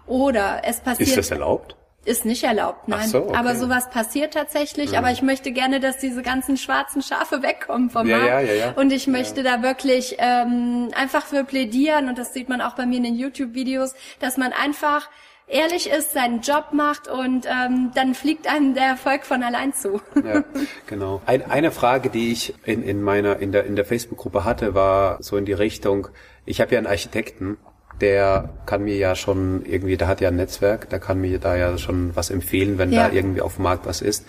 Oder 0.06 0.62
es 0.66 0.82
passiert 0.82 1.10
Ist 1.10 1.18
das 1.18 1.32
erlaubt? 1.32 1.76
Ist 2.06 2.26
nicht 2.26 2.44
erlaubt, 2.44 2.88
nein. 2.88 3.08
so, 3.08 3.20
okay. 3.24 3.36
Aber 3.36 3.56
sowas 3.56 3.90
passiert 3.90 4.34
tatsächlich. 4.34 4.98
Aber 4.98 5.12
ich 5.12 5.22
möchte 5.22 5.52
gerne, 5.52 5.80
dass 5.80 5.98
diese 5.98 6.22
ganzen 6.22 6.58
schwarzen 6.58 7.02
Schafe 7.02 7.42
wegkommen 7.42 7.90
vom 7.90 8.08
Ja, 8.08 8.18
Markt. 8.18 8.30
ja, 8.30 8.40
ja, 8.42 8.54
ja. 8.54 8.72
Und 8.72 8.92
ich 8.92 9.08
möchte 9.08 9.42
da 9.44 9.62
wirklich 9.64 10.18
ähm, 10.20 10.90
einfach 10.96 11.26
für 11.26 11.44
plädieren, 11.44 12.10
und 12.10 12.18
das 12.18 12.34
sieht 12.34 12.50
man 12.50 12.62
auch 12.62 12.76
bei 12.76 12.86
mir 12.86 12.98
in 12.98 13.04
den 13.04 13.16
YouTube-Videos, 13.16 13.94
dass 14.20 14.38
man 14.38 14.52
einfach 14.54 15.10
ehrlich 15.48 15.90
ist, 15.90 16.14
seinen 16.14 16.42
Job 16.42 16.68
macht 16.72 17.08
und 17.08 17.46
ähm, 17.46 17.92
dann 17.96 18.16
fliegt 18.16 18.48
einem 18.48 18.74
der 18.74 18.86
Erfolg 18.86 19.26
von 19.26 19.44
allein 19.44 19.74
zu. 19.74 20.02
Ja, 20.24 20.44
genau. 20.88 21.22
Ein, 21.26 21.50
eine 21.50 21.72
Frage, 21.72 22.10
die 22.10 22.32
ich 22.32 22.54
in, 22.66 22.82
in 22.84 23.02
meiner 23.02 23.38
in 23.40 23.52
der 23.52 23.66
in 23.66 23.76
der 23.76 23.86
Facebook-Gruppe 23.86 24.46
hatte, 24.46 24.74
war 24.74 25.22
so 25.22 25.38
in 25.38 25.46
die 25.46 25.54
Richtung: 25.54 26.08
Ich 26.46 26.62
habe 26.62 26.72
ja 26.74 26.78
einen 26.78 26.88
Architekten, 26.88 27.58
der 28.02 28.50
kann 28.66 28.84
mir 28.84 28.96
ja 28.98 29.16
schon 29.16 29.64
irgendwie, 29.66 29.96
der 29.98 30.08
hat 30.08 30.20
ja 30.20 30.30
ein 30.30 30.36
Netzwerk, 30.36 30.90
der 30.90 31.00
kann 31.00 31.22
mir 31.22 31.40
da 31.40 31.56
ja 31.56 31.78
schon 31.78 32.16
was 32.16 32.30
empfehlen, 32.30 32.78
wenn 32.78 32.92
Ja. 32.92 33.08
da 33.08 33.14
irgendwie 33.14 33.42
auf 33.42 33.56
dem 33.56 33.64
Markt 33.64 33.86
was 33.86 34.02
ist. 34.02 34.26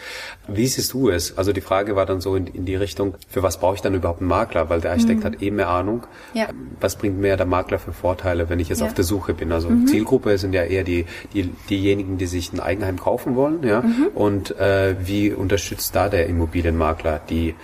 Wie 0.47 0.67
siehst 0.67 0.93
du 0.93 1.09
es? 1.11 1.37
Also 1.39 1.53
die 1.53 1.61
Frage 1.61 1.97
war 1.97 2.07
dann 2.07 2.21
so 2.21 2.37
in, 2.37 2.47
in 2.47 2.65
die 2.67 2.77
Richtung: 2.77 3.15
Für 3.29 3.43
was 3.43 3.59
brauche 3.59 3.75
ich 3.77 3.81
dann 3.81 3.95
überhaupt 3.95 4.21
einen 4.21 4.29
Makler? 4.29 4.69
Weil 4.71 4.81
der 4.81 4.93
Architekt 4.93 5.25
hat 5.25 5.43
eh 5.43 5.51
mehr 5.51 5.69
Ahnung. 5.69 6.03
Mhm. 6.33 6.39
Ja. 6.39 6.49
Was 6.81 6.97
bringt 6.97 7.19
mir 7.19 7.37
der 7.37 7.47
Makler 7.47 7.79
für 7.79 7.93
Vorteile, 7.93 8.49
wenn 8.49 8.61
ich 8.61 8.69
jetzt 8.69 8.79
Ja. 8.79 8.85
Mhm. 8.85 8.91
auf 8.91 8.95
der 8.95 9.05
Suche 9.05 9.35
bin? 9.35 9.51
Also 9.51 9.71
Zielgruppe 9.87 10.39
sind 10.39 10.53
ja 10.55 10.63
eher 10.63 10.85
die, 10.85 11.07
die 11.33 11.45
diejenigen, 11.71 12.19
die 12.19 12.27
sich 12.27 12.53
ein 12.53 12.61
Eigenheim 12.61 12.99
kaufen 13.01 13.35
wollen, 13.35 13.63
ja. 13.67 13.81
Mhm. 13.81 14.09
Und 14.15 14.59
äh, 14.59 14.95
wie 15.01 15.33
unterstützt 15.33 15.97
da 15.97 16.09
der 16.09 16.27
Immobilienmakler 16.27 17.21
die 17.29 17.55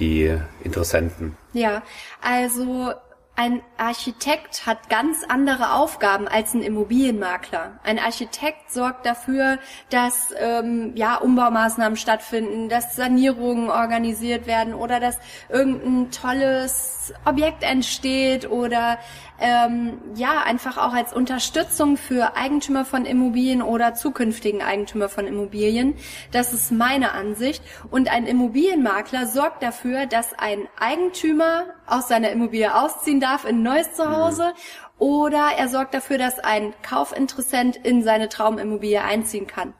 die 0.00 0.36
Interessenten? 0.64 1.36
Ja, 1.52 1.82
also 2.20 2.92
ein 3.36 3.62
Architekt 3.78 4.64
hat 4.64 4.88
ganz 4.88 5.24
andere 5.28 5.74
Aufgaben 5.74 6.28
als 6.28 6.54
ein 6.54 6.62
Immobilienmakler. 6.62 7.80
Ein 7.82 7.98
Architekt 7.98 8.70
sorgt 8.70 9.04
dafür, 9.04 9.58
dass 9.90 10.32
ähm, 10.38 10.92
ja 10.94 11.16
Umbaumaßnahmen 11.16 11.96
stattfinden, 11.96 12.68
dass 12.68 12.94
Sanierungen 12.94 13.70
organisiert 13.70 14.46
werden 14.46 14.72
oder 14.72 15.00
dass 15.00 15.18
irgendein 15.48 16.12
tolles 16.12 17.12
Objekt 17.24 17.64
entsteht 17.64 18.48
oder 18.48 18.98
ähm, 19.40 19.98
ja 20.14 20.42
einfach 20.44 20.78
auch 20.78 20.94
als 20.94 21.12
Unterstützung 21.12 21.96
für 21.96 22.36
Eigentümer 22.36 22.84
von 22.84 23.04
Immobilien 23.04 23.62
oder 23.62 23.94
zukünftigen 23.94 24.62
Eigentümer 24.62 25.08
von 25.08 25.26
Immobilien. 25.26 25.96
Das 26.30 26.52
ist 26.52 26.70
meine 26.70 27.12
Ansicht. 27.12 27.64
Und 27.90 28.08
ein 28.12 28.26
Immobilienmakler 28.26 29.26
sorgt 29.26 29.64
dafür, 29.64 30.06
dass 30.06 30.38
ein 30.38 30.68
Eigentümer 30.78 31.64
aus 31.86 32.06
seiner 32.06 32.30
Immobilie 32.30 32.72
ausziehen 32.74 33.20
darf 33.24 33.44
in 33.44 33.56
ein 33.56 33.62
neues 33.62 33.92
Zuhause 33.94 34.52
oder 34.98 35.50
er 35.56 35.68
sorgt 35.68 35.94
dafür, 35.94 36.18
dass 36.18 36.38
ein 36.38 36.72
Kaufinteressent 36.82 37.76
in 37.76 38.02
seine 38.02 38.28
Traumimmobilie 38.28 39.02
einziehen 39.02 39.46
kann. 39.46 39.74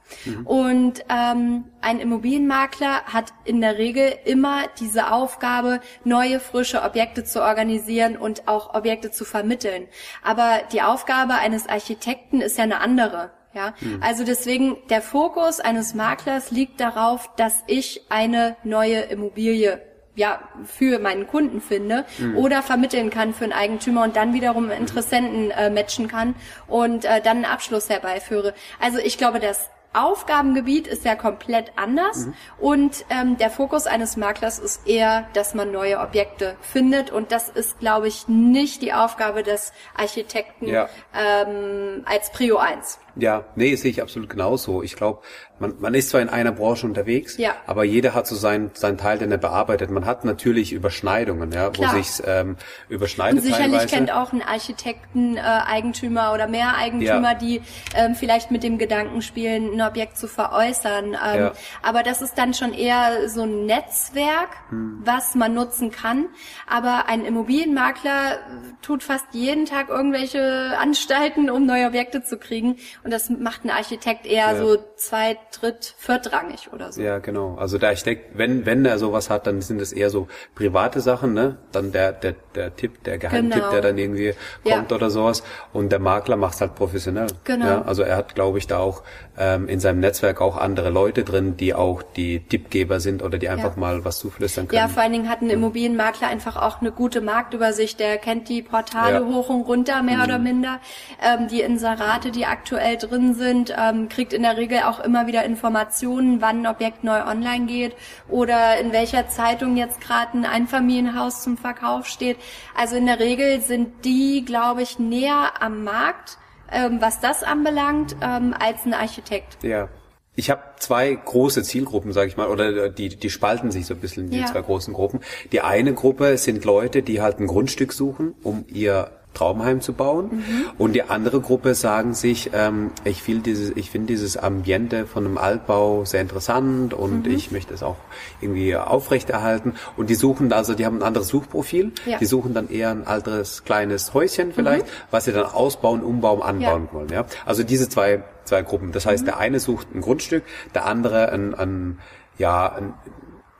Und 0.44 1.04
ähm, 1.08 1.64
ein 1.80 2.00
Immobilienmakler 2.00 3.04
hat 3.04 3.32
in 3.44 3.60
der 3.60 3.78
Regel 3.78 4.12
immer 4.24 4.62
diese 4.80 5.12
Aufgabe, 5.12 5.80
neue, 6.04 6.40
frische 6.40 6.82
Objekte 6.82 7.24
zu 7.24 7.42
organisieren 7.42 8.16
und 8.16 8.48
auch 8.48 8.74
Objekte 8.74 9.10
zu 9.10 9.24
vermitteln. 9.24 9.86
Aber 10.22 10.60
die 10.72 10.82
Aufgabe 10.82 11.34
eines 11.34 11.68
Architekten 11.68 12.40
ist 12.40 12.58
ja 12.58 12.64
eine 12.64 12.80
andere. 12.80 13.30
Ja, 13.54 13.72
also 14.00 14.24
deswegen 14.24 14.78
der 14.90 15.00
Fokus 15.00 15.60
eines 15.60 15.94
Maklers 15.94 16.50
liegt 16.50 16.80
darauf, 16.80 17.30
dass 17.36 17.62
ich 17.68 18.06
eine 18.08 18.56
neue 18.64 19.02
Immobilie 19.02 19.80
ja, 20.16 20.40
für 20.64 20.98
meinen 20.98 21.26
Kunden 21.26 21.60
finde 21.60 22.04
oder 22.36 22.62
vermitteln 22.62 23.10
kann 23.10 23.34
für 23.34 23.44
einen 23.44 23.52
Eigentümer 23.52 24.04
und 24.04 24.16
dann 24.16 24.32
wiederum 24.32 24.70
Interessenten 24.70 25.50
äh, 25.50 25.70
matchen 25.70 26.08
kann 26.08 26.34
und 26.66 27.04
äh, 27.04 27.20
dann 27.20 27.38
einen 27.38 27.44
Abschluss 27.46 27.88
herbeiführe. 27.90 28.54
Also 28.80 28.98
ich 28.98 29.18
glaube, 29.18 29.40
das 29.40 29.68
Aufgabengebiet 29.92 30.88
ist 30.88 31.04
ja 31.04 31.14
komplett 31.14 31.72
anders 31.76 32.26
und 32.58 33.04
ähm, 33.10 33.36
der 33.38 33.48
Fokus 33.48 33.86
eines 33.86 34.16
Maklers 34.16 34.58
ist 34.58 34.86
eher, 34.88 35.28
dass 35.34 35.54
man 35.54 35.70
neue 35.70 36.00
Objekte 36.00 36.56
findet 36.60 37.10
und 37.12 37.30
das 37.30 37.48
ist, 37.48 37.78
glaube 37.78 38.08
ich, 38.08 38.26
nicht 38.26 38.82
die 38.82 38.92
Aufgabe 38.92 39.42
des 39.44 39.72
Architekten 39.96 40.66
Ja. 40.66 40.88
ähm, 41.16 42.02
als 42.06 42.30
Prio 42.32 42.56
1. 42.56 42.98
Ja, 43.16 43.44
nee, 43.54 43.74
sehe 43.76 43.90
ich 43.90 44.02
absolut 44.02 44.28
genauso. 44.28 44.82
Ich 44.82 44.96
glaube, 44.96 45.20
man, 45.60 45.74
man 45.78 45.94
ist 45.94 46.08
zwar 46.10 46.20
in 46.20 46.28
einer 46.28 46.50
Branche 46.50 46.84
unterwegs, 46.84 47.36
Ja. 47.36 47.52
aber 47.66 47.84
jeder 47.84 48.12
hat 48.12 48.26
so 48.26 48.34
seinen, 48.34 48.72
seinen 48.74 48.98
Teil, 48.98 49.18
den 49.18 49.30
er 49.30 49.38
bearbeitet. 49.38 49.88
Man 49.90 50.04
hat 50.04 50.24
natürlich 50.24 50.72
Überschneidungen, 50.72 51.52
ja, 51.52 51.70
Klar. 51.70 51.92
wo 51.92 51.96
sich's 51.96 52.20
ähm, 52.26 52.56
überschneidet 52.88 53.38
Und 53.38 53.42
sicherlich 53.44 53.70
teilweise. 53.70 53.94
kennt 53.94 54.12
auch 54.12 54.32
ein 54.32 54.42
Architekten 54.42 55.36
äh, 55.36 55.40
Eigentümer 55.40 56.32
oder 56.34 56.48
mehr 56.48 56.76
Eigentümer, 56.76 57.32
Ja. 57.32 57.34
die 57.34 57.62
ähm, 57.94 58.16
vielleicht 58.16 58.50
mit 58.50 58.64
dem 58.64 58.78
Gedanken 58.78 59.22
spielen, 59.22 59.74
ein 59.74 59.86
Objekt 59.86 60.16
zu 60.18 60.26
veräußern. 60.26 61.04
Ähm, 61.14 61.40
Ja. 61.40 61.52
Aber 61.82 62.02
das 62.02 62.20
ist 62.20 62.36
dann 62.36 62.52
schon 62.52 62.72
eher 62.74 63.28
so 63.28 63.42
ein 63.42 63.64
Netzwerk, 63.66 64.48
Hm. 64.70 65.02
was 65.04 65.36
man 65.36 65.54
nutzen 65.54 65.92
kann. 65.92 66.26
Aber 66.66 67.04
ein 67.08 67.24
Immobilienmakler 67.24 68.38
tut 68.82 69.02
fast 69.04 69.26
jeden 69.32 69.66
Tag 69.66 69.88
irgendwelche 69.88 70.76
Anstalten, 70.80 71.48
um 71.48 71.64
neue 71.64 71.86
Objekte 71.86 72.22
zu 72.24 72.38
kriegen. 72.38 72.76
Und 73.04 73.10
das 73.12 73.28
macht 73.28 73.64
ein 73.66 73.70
Architekt 73.70 74.24
eher 74.26 74.52
Ja. 74.52 74.56
so 74.56 74.78
zweit, 74.96 75.36
dritt, 75.52 75.94
viertrangig 75.98 76.70
oder 76.72 76.90
so. 76.90 77.02
Ja, 77.02 77.18
genau. 77.18 77.54
Also 77.56 77.76
der 77.76 77.90
Architekt, 77.90 78.38
wenn, 78.38 78.64
wenn 78.64 78.86
er 78.86 78.98
sowas 78.98 79.28
hat, 79.28 79.46
dann 79.46 79.60
sind 79.60 79.78
es 79.80 79.92
eher 79.92 80.08
so 80.08 80.26
private 80.54 81.00
Sachen, 81.00 81.34
ne? 81.34 81.58
Dann 81.70 81.92
der, 81.92 82.12
der, 82.12 82.34
der 82.54 82.74
Tipp, 82.74 83.04
der 83.04 83.18
Geheimtipp, 83.18 83.52
Genau. 83.60 83.70
der 83.70 83.82
dann 83.82 83.98
irgendwie 83.98 84.32
Ja. 84.64 84.76
kommt 84.76 84.90
oder 84.92 85.10
sowas. 85.10 85.42
Und 85.74 85.92
der 85.92 85.98
Makler 85.98 86.36
macht's 86.36 86.62
halt 86.62 86.74
professionell. 86.76 87.26
Genau. 87.44 87.66
Ja, 87.66 87.82
also 87.82 88.02
er 88.02 88.16
hat, 88.16 88.34
glaube 88.34 88.56
ich, 88.56 88.66
da 88.66 88.78
auch 88.78 89.02
ähm, 89.36 89.68
in 89.68 89.80
seinem 89.80 90.00
Netzwerk 90.00 90.40
auch 90.40 90.56
andere 90.56 90.88
Leute 90.88 91.24
drin, 91.24 91.58
die 91.58 91.74
auch 91.74 92.02
die 92.02 92.40
Tippgeber 92.40 93.00
sind 93.00 93.22
oder 93.22 93.36
die 93.36 93.50
einfach 93.50 93.74
Ja. 93.74 93.80
mal 93.80 94.04
was 94.06 94.18
zuflüstern 94.18 94.66
können. 94.68 94.80
Ja, 94.80 94.88
vor 94.88 95.02
allen 95.02 95.12
Dingen 95.12 95.28
hat 95.28 95.42
ein 95.42 95.50
Immobilienmakler 95.50 96.28
einfach 96.28 96.56
auch 96.56 96.80
eine 96.80 96.90
gute 96.92 97.20
Marktübersicht. 97.20 98.00
Der 98.00 98.16
kennt 98.16 98.48
die 98.48 98.62
Portale 98.62 99.16
Ja. 99.16 99.24
Hoch 99.26 99.50
und 99.50 99.62
runter, 99.62 100.02
mehr 100.02 100.22
oder 100.24 100.38
minder. 100.38 100.80
Ähm, 101.22 101.48
die 101.48 101.60
Inserate, 101.60 102.30
die 102.30 102.46
aktuell 102.46 102.93
drin 102.96 103.34
sind, 103.34 103.74
ähm, 103.78 104.08
kriegt 104.08 104.32
in 104.32 104.42
der 104.42 104.56
Regel 104.56 104.80
auch 104.80 105.00
immer 105.00 105.26
wieder 105.26 105.44
Informationen, 105.44 106.40
wann 106.40 106.60
ein 106.60 106.66
Objekt 106.66 107.04
neu 107.04 107.22
online 107.24 107.66
geht 107.66 107.94
oder 108.28 108.78
in 108.78 108.92
welcher 108.92 109.28
Zeitung 109.28 109.76
jetzt 109.76 110.00
gerade 110.00 110.36
ein 110.38 110.44
Einfamilienhaus 110.44 111.42
zum 111.42 111.56
Verkauf 111.56 112.06
steht. 112.06 112.36
Also 112.74 112.96
in 112.96 113.06
der 113.06 113.18
Regel 113.20 113.60
sind 113.60 114.04
die, 114.04 114.44
glaube 114.44 114.82
ich, 114.82 114.98
näher 114.98 115.52
am 115.60 115.84
Markt, 115.84 116.38
ähm, 116.72 117.00
was 117.00 117.20
das 117.20 117.42
anbelangt, 117.42 118.16
ähm, 118.20 118.54
als 118.58 118.84
ein 118.84 118.94
Architekt. 118.94 119.62
Ja. 119.62 119.88
Ich 120.36 120.50
habe 120.50 120.62
zwei 120.78 121.14
große 121.14 121.62
Zielgruppen, 121.62 122.12
sage 122.12 122.26
ich 122.28 122.36
mal, 122.36 122.48
oder 122.48 122.88
die, 122.88 123.10
die 123.10 123.30
spalten 123.30 123.70
sich 123.70 123.86
so 123.86 123.94
ein 123.94 124.00
bisschen 124.00 124.24
in 124.24 124.30
die 124.30 124.40
Ja. 124.40 124.46
zwei 124.46 124.62
großen 124.62 124.92
Gruppen. 124.92 125.20
Die 125.52 125.60
eine 125.60 125.94
Gruppe 125.94 126.38
sind 126.38 126.64
Leute, 126.64 127.02
die 127.02 127.20
halt 127.20 127.38
ein 127.38 127.46
Grundstück 127.46 127.92
suchen, 127.92 128.34
um 128.42 128.64
ihr 128.68 129.12
Traumheim 129.34 129.80
zu 129.80 129.92
bauen. 129.92 130.30
Mhm. 130.36 130.64
Und 130.78 130.92
die 130.94 131.02
andere 131.02 131.40
Gruppe 131.40 131.74
sagen 131.74 132.14
sich, 132.14 132.50
ähm, 132.54 132.90
ich 133.04 133.26
will 133.28 133.40
dieses, 133.40 133.70
ich 133.76 133.90
finde 133.90 134.06
dieses 134.08 134.36
Ambiente 134.36 135.06
von 135.06 135.26
einem 135.26 135.38
Altbau 135.38 136.04
sehr 136.04 136.20
interessant 136.20 136.94
und 136.94 137.26
Mhm. 137.26 137.32
ich 137.32 137.50
möchte 137.50 137.74
es 137.74 137.82
auch 137.82 137.96
irgendwie 138.40 138.74
aufrechterhalten. 138.76 139.74
Und 139.96 140.08
die 140.10 140.14
suchen 140.14 140.52
also, 140.52 140.74
die 140.74 140.86
haben 140.86 140.98
ein 140.98 141.02
anderes 141.02 141.28
Suchprofil. 141.28 141.92
Ja. 142.06 142.18
Die 142.18 142.26
suchen 142.26 142.54
dann 142.54 142.68
eher 142.70 142.90
ein 142.90 143.06
altes 143.06 143.64
kleines 143.64 144.14
Häuschen 144.14 144.52
vielleicht, 144.54 144.86
was 145.10 145.24
sie 145.24 145.32
dann 145.32 145.46
ausbauen, 145.46 146.02
umbauen, 146.02 146.40
anbauen 146.42 146.88
wollen. 146.92 147.08
Ja, 147.10 147.26
also 147.44 147.62
diese 147.64 147.88
zwei 147.88 148.22
zwei 148.44 148.60
Gruppen. 148.62 148.92
Das 148.92 149.04
Mhm. 149.06 149.10
heißt, 149.10 149.26
der 149.26 149.38
eine 149.38 149.58
sucht 149.58 149.94
ein 149.94 150.00
Grundstück, 150.02 150.42
der 150.74 150.84
andere 150.86 151.32
ein, 151.32 151.54
ein 151.54 151.98
ja 152.36 152.70
ein, 152.72 152.92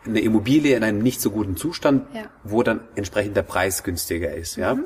eine 0.07 0.21
Immobilie 0.21 0.77
in 0.77 0.85
einem 0.85 0.99
nicht 0.99 1.23
so 1.23 1.31
guten 1.31 1.57
Zustand, 1.57 2.07
Ja. 2.15 2.25
wo 2.43 2.63
dann 2.63 2.81
entsprechend 2.95 3.35
der 3.35 3.43
Preis 3.45 3.83
günstiger 3.83 4.35
ist. 4.35 4.57
Ja. 4.57 4.77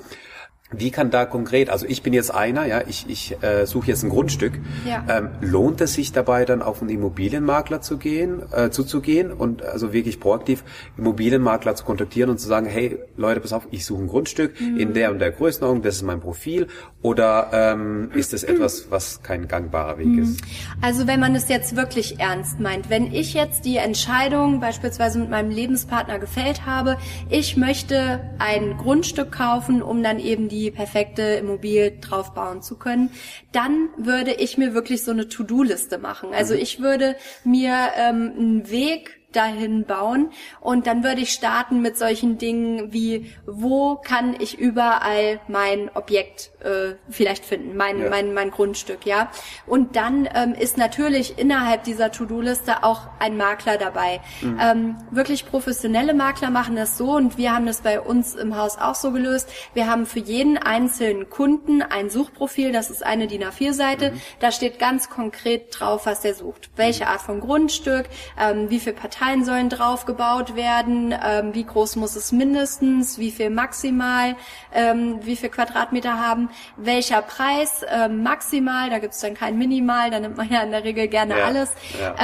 Wie 0.71 0.91
kann 0.91 1.11
da 1.11 1.25
konkret, 1.25 1.71
also 1.71 1.87
ich 1.89 2.03
bin 2.03 2.13
jetzt 2.13 2.35
einer, 2.35 2.67
ja, 2.67 2.83
ich, 2.87 3.07
ich 3.09 3.43
äh, 3.43 3.65
suche 3.67 3.87
jetzt 3.87 4.03
ein 4.03 4.11
Grundstück. 4.11 4.53
Ja. 4.87 5.03
Ähm, 5.09 5.31
lohnt 5.41 5.81
es 5.81 5.95
sich 5.95 6.13
dabei 6.13 6.45
dann 6.45 6.61
auf 6.61 6.83
einen 6.83 6.91
Immobilienmakler 6.91 7.81
zu 7.81 7.97
gehen, 7.97 8.43
äh, 8.53 8.69
zuzugehen 8.69 9.33
und 9.33 9.63
also 9.63 9.95
wirklich 9.95 10.21
proaktiv 10.21 10.65
Immobilienmakler 10.99 11.75
zu 11.75 11.87
kontaktieren 11.87 12.29
und 12.29 12.39
zu 12.39 12.47
sagen, 12.47 12.67
hey 12.67 12.99
Leute, 13.17 13.41
pass 13.41 13.55
auf, 13.55 13.67
ich 13.71 13.87
suche 13.87 14.03
ein 14.03 14.09
Grundstück 14.09 14.61
mhm. 14.61 14.77
in 14.77 14.93
der 14.93 15.11
und 15.11 15.21
der 15.21 15.31
Größenordnung, 15.31 15.83
das 15.83 15.97
ist 15.97 16.03
mein 16.03 16.21
Profil 16.21 16.67
oder 17.01 17.49
ähm, 17.55 18.11
ist 18.15 18.35
das 18.35 18.43
etwas, 18.45 18.91
was 18.91 19.23
kein 19.23 19.49
gangbarer 19.49 19.97
Weg 19.97 20.09
mhm. 20.09 20.23
ist? 20.23 20.43
Also 20.83 21.07
wenn 21.07 21.19
man 21.19 21.35
es 21.35 21.49
jetzt 21.49 21.77
wirklich 21.77 22.21
ernst 22.21 22.61
meint, 22.61 22.91
wenn 22.91 23.15
ich 23.15 23.33
jetzt 23.33 23.65
die 23.65 23.79
Entscheidung 23.79 24.61
beispielsweise 24.61 25.19
mit 25.19 25.31
meinem 25.31 25.51
Lebenspartner 25.51 26.19
gefällt 26.19 26.67
habe, 26.67 26.99
ich 27.31 27.57
möchte 27.57 28.21
ein 28.39 28.77
Grundstück 28.77 29.33
kaufen, 29.33 29.81
um 29.81 30.03
dann 30.03 30.19
eben 30.19 30.51
die 30.51 30.58
die 30.59 30.71
perfekte 30.71 31.23
Immobilie 31.23 31.93
draufbauen 31.93 32.63
zu 32.63 32.77
können, 32.77 33.11
dann 33.53 33.91
würde 33.97 34.33
ich 34.33 34.59
mir 34.59 34.75
wirklich 34.75 35.05
so 35.05 35.11
eine 35.11 35.29
To-Do-Liste 35.29 35.99
machen. 35.99 36.35
Also 36.35 36.55
mhm. 36.55 36.61
ich 36.61 36.81
würde 36.81 37.17
mir 37.45 37.91
ähm, 37.97 38.33
einen 38.37 38.71
Weg 38.71 39.18
dahin 39.33 39.85
bauen. 39.85 40.31
Und 40.61 40.87
dann 40.87 41.05
würde 41.05 41.21
ich 41.21 41.33
starten 41.33 41.83
mit 41.83 41.99
solchen 41.99 42.39
Dingen 42.39 42.93
wie, 42.93 43.31
wo 43.47 43.97
kann 43.97 44.35
ich 44.39 44.59
überall 44.59 45.41
mein 45.49 45.91
Objekt 45.95 46.51
äh, 46.61 46.95
vielleicht 47.11 47.45
finden, 47.45 47.77
mein, 47.77 48.01
ja. 48.01 48.09
mein, 48.09 48.33
mein 48.33 48.51
Grundstück, 48.51 49.05
ja. 49.05 49.31
Und 49.67 49.97
dann 49.97 50.29
ähm, 50.35 50.55
ist 50.55 50.79
natürlich 50.79 51.39
innerhalb 51.39 51.85
dieser 51.85 52.11
To-Do-Liste 52.11 52.85
auch 52.85 53.03
ein 53.19 53.37
Makler 53.37 53.77
dabei. 53.77 54.21
Mhm. 54.41 54.61
Ähm, 54.61 54.97
wirklich 55.11 55.47
professionelle 55.47 56.15
Makler 56.15 56.51
machen 56.51 56.77
das 56.77 56.97
so 56.97 57.13
und 57.13 57.37
wir 57.37 57.55
haben 57.55 57.67
das 57.67 57.83
bei 57.83 58.01
uns 58.01 58.35
im 58.35 58.57
Haus 58.57 58.79
auch 58.79 58.95
so 58.95 59.13
gelöst. 59.13 59.51
Wir 59.75 59.91
haben 59.91 60.07
für 60.07 60.21
jeden 60.21 60.57
einzelnen 60.57 61.29
Kunden 61.29 61.83
ein 61.83 62.09
Suchprofil, 62.09 62.73
das 62.73 62.91
ist 62.91 63.05
eine 63.05 63.27
DIN 63.27 63.45
A4-Seite. 63.45 64.13
Mhm. 64.13 64.21
Da 64.41 64.53
steht 64.53 64.79
ganz 64.79 65.11
konkret 65.11 65.79
drauf, 65.79 66.07
was 66.07 66.21
der 66.21 66.35
sucht. 66.35 66.71
Welche 66.77 67.09
Art 67.09 67.21
von 67.21 67.41
Grundstück, 67.41 68.07
ähm, 68.41 68.71
wie 68.71 68.81
viele 68.81 68.97
Parteien 68.97 69.18
sollen 69.45 69.69
drauf 69.69 70.07
gebaut 70.07 70.57
werden, 70.57 71.15
ähm, 71.25 71.55
wie 71.55 71.65
groß 71.65 71.97
muss 71.97 72.17
es 72.17 72.33
mindestens, 72.33 73.19
wie 73.19 73.31
viel 73.31 73.51
maximal, 73.51 74.37
ähm, 74.73 75.19
wie 75.23 75.37
viel 75.37 75.49
Quadratmeter 75.49 76.19
haben? 76.19 76.51
Welcher 76.77 77.23
Preis 77.23 77.83
äh, 77.83 78.09
maximal, 78.09 78.91
da 78.91 78.99
gibt 78.99 79.15
es 79.15 79.21
dann 79.21 79.35
kein 79.35 79.59
Minimal, 79.59 80.11
da 80.11 80.21
nimmt 80.21 80.37
man 80.37 80.49
ja 80.51 80.63
in 80.63 80.71
der 80.71 80.85
Regel 80.85 81.09
gerne 81.09 81.39
ja, 81.39 81.45
alles. 81.45 81.73
Ja. 82.01 82.15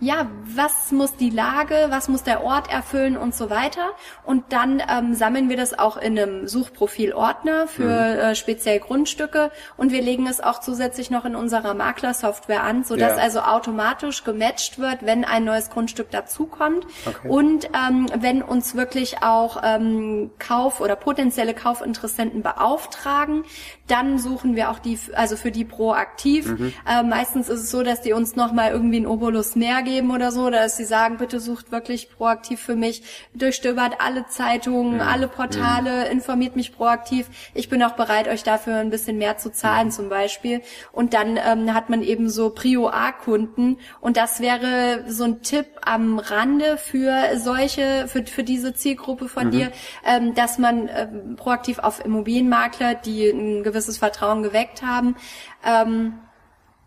Ja, 0.00 0.30
was 0.44 0.92
muss 0.92 1.14
die 1.16 1.28
Lage, 1.28 1.86
was 1.90 2.08
muss 2.08 2.22
der 2.22 2.42
Ort 2.42 2.70
erfüllen 2.70 3.18
und 3.18 3.34
so 3.34 3.50
weiter. 3.50 3.90
Und 4.24 4.52
dann 4.52 4.82
ähm, 4.88 5.14
sammeln 5.14 5.50
wir 5.50 5.58
das 5.58 5.78
auch 5.78 5.98
in 5.98 6.18
einem 6.18 6.48
Suchprofil-Ordner 6.48 7.66
für 7.66 7.82
mhm. 7.82 7.90
äh, 7.90 8.34
speziell 8.34 8.80
Grundstücke 8.80 9.50
und 9.76 9.92
wir 9.92 10.00
legen 10.00 10.26
es 10.26 10.40
auch 10.40 10.60
zusätzlich 10.60 11.10
noch 11.10 11.26
in 11.26 11.36
unserer 11.36 11.74
Maklersoftware 11.74 12.62
an, 12.62 12.82
sodass 12.82 13.18
ja. 13.18 13.22
also 13.22 13.40
automatisch 13.40 14.24
gematcht 14.24 14.78
wird, 14.78 15.04
wenn 15.04 15.24
ein 15.24 15.44
neues 15.44 15.68
Grundstück 15.68 16.10
dazukommt 16.10 16.86
okay. 17.06 17.28
und 17.28 17.66
ähm, 17.66 18.06
wenn 18.16 18.42
uns 18.42 18.74
wirklich 18.74 19.22
auch 19.22 19.60
ähm, 19.62 20.30
Kauf- 20.38 20.80
oder 20.80 20.96
potenzielle 20.96 21.52
Kaufinteressenten 21.52 22.42
beauftragen, 22.42 23.44
dann 23.90 24.18
suchen 24.18 24.56
wir 24.56 24.70
auch 24.70 24.78
die, 24.78 24.98
also 25.14 25.36
für 25.36 25.50
die 25.50 25.64
proaktiv. 25.64 26.46
Mhm. 26.46 26.72
Äh, 26.88 27.02
meistens 27.02 27.48
ist 27.48 27.60
es 27.60 27.70
so, 27.70 27.82
dass 27.82 28.02
die 28.02 28.12
uns 28.12 28.36
nochmal 28.36 28.70
irgendwie 28.70 29.00
ein 29.00 29.06
Obolus 29.06 29.56
mehr 29.56 29.82
geben 29.82 30.10
oder 30.10 30.30
so, 30.30 30.50
dass 30.50 30.76
sie 30.76 30.84
sagen, 30.84 31.16
bitte 31.16 31.40
sucht 31.40 31.72
wirklich 31.72 32.10
proaktiv 32.10 32.60
für 32.60 32.76
mich, 32.76 33.02
durchstöbert 33.34 33.96
alle 33.98 34.26
Zeitungen, 34.26 34.94
mhm. 34.94 35.00
alle 35.00 35.28
Portale, 35.28 36.04
mhm. 36.04 36.12
informiert 36.12 36.56
mich 36.56 36.74
proaktiv. 36.74 37.26
Ich 37.54 37.68
bin 37.68 37.82
auch 37.82 37.92
bereit, 37.92 38.28
euch 38.28 38.42
dafür 38.42 38.76
ein 38.76 38.90
bisschen 38.90 39.18
mehr 39.18 39.38
zu 39.38 39.50
zahlen 39.50 39.88
mhm. 39.88 39.92
zum 39.92 40.08
Beispiel. 40.08 40.62
Und 40.92 41.14
dann 41.14 41.36
ähm, 41.36 41.74
hat 41.74 41.90
man 41.90 42.02
eben 42.02 42.28
so 42.28 42.50
Prio-A-Kunden 42.50 43.78
und 44.00 44.16
das 44.16 44.40
wäre 44.40 45.04
so 45.08 45.24
ein 45.24 45.42
Tipp 45.42 45.66
am 45.84 46.18
Rande 46.18 46.76
für 46.76 47.36
solche, 47.36 48.06
für, 48.06 48.24
für 48.24 48.44
diese 48.44 48.74
Zielgruppe 48.74 49.28
von 49.28 49.46
mhm. 49.46 49.50
dir, 49.50 49.72
ähm, 50.04 50.34
dass 50.34 50.58
man 50.58 50.88
ähm, 50.94 51.36
proaktiv 51.36 51.78
auf 51.78 52.04
Immobilienmakler, 52.04 52.94
die 52.94 53.28
ein 53.30 53.62
gewisses 53.80 53.98
Vertrauen 53.98 54.42
geweckt 54.42 54.82
haben, 54.82 55.16
ähm, 55.64 56.18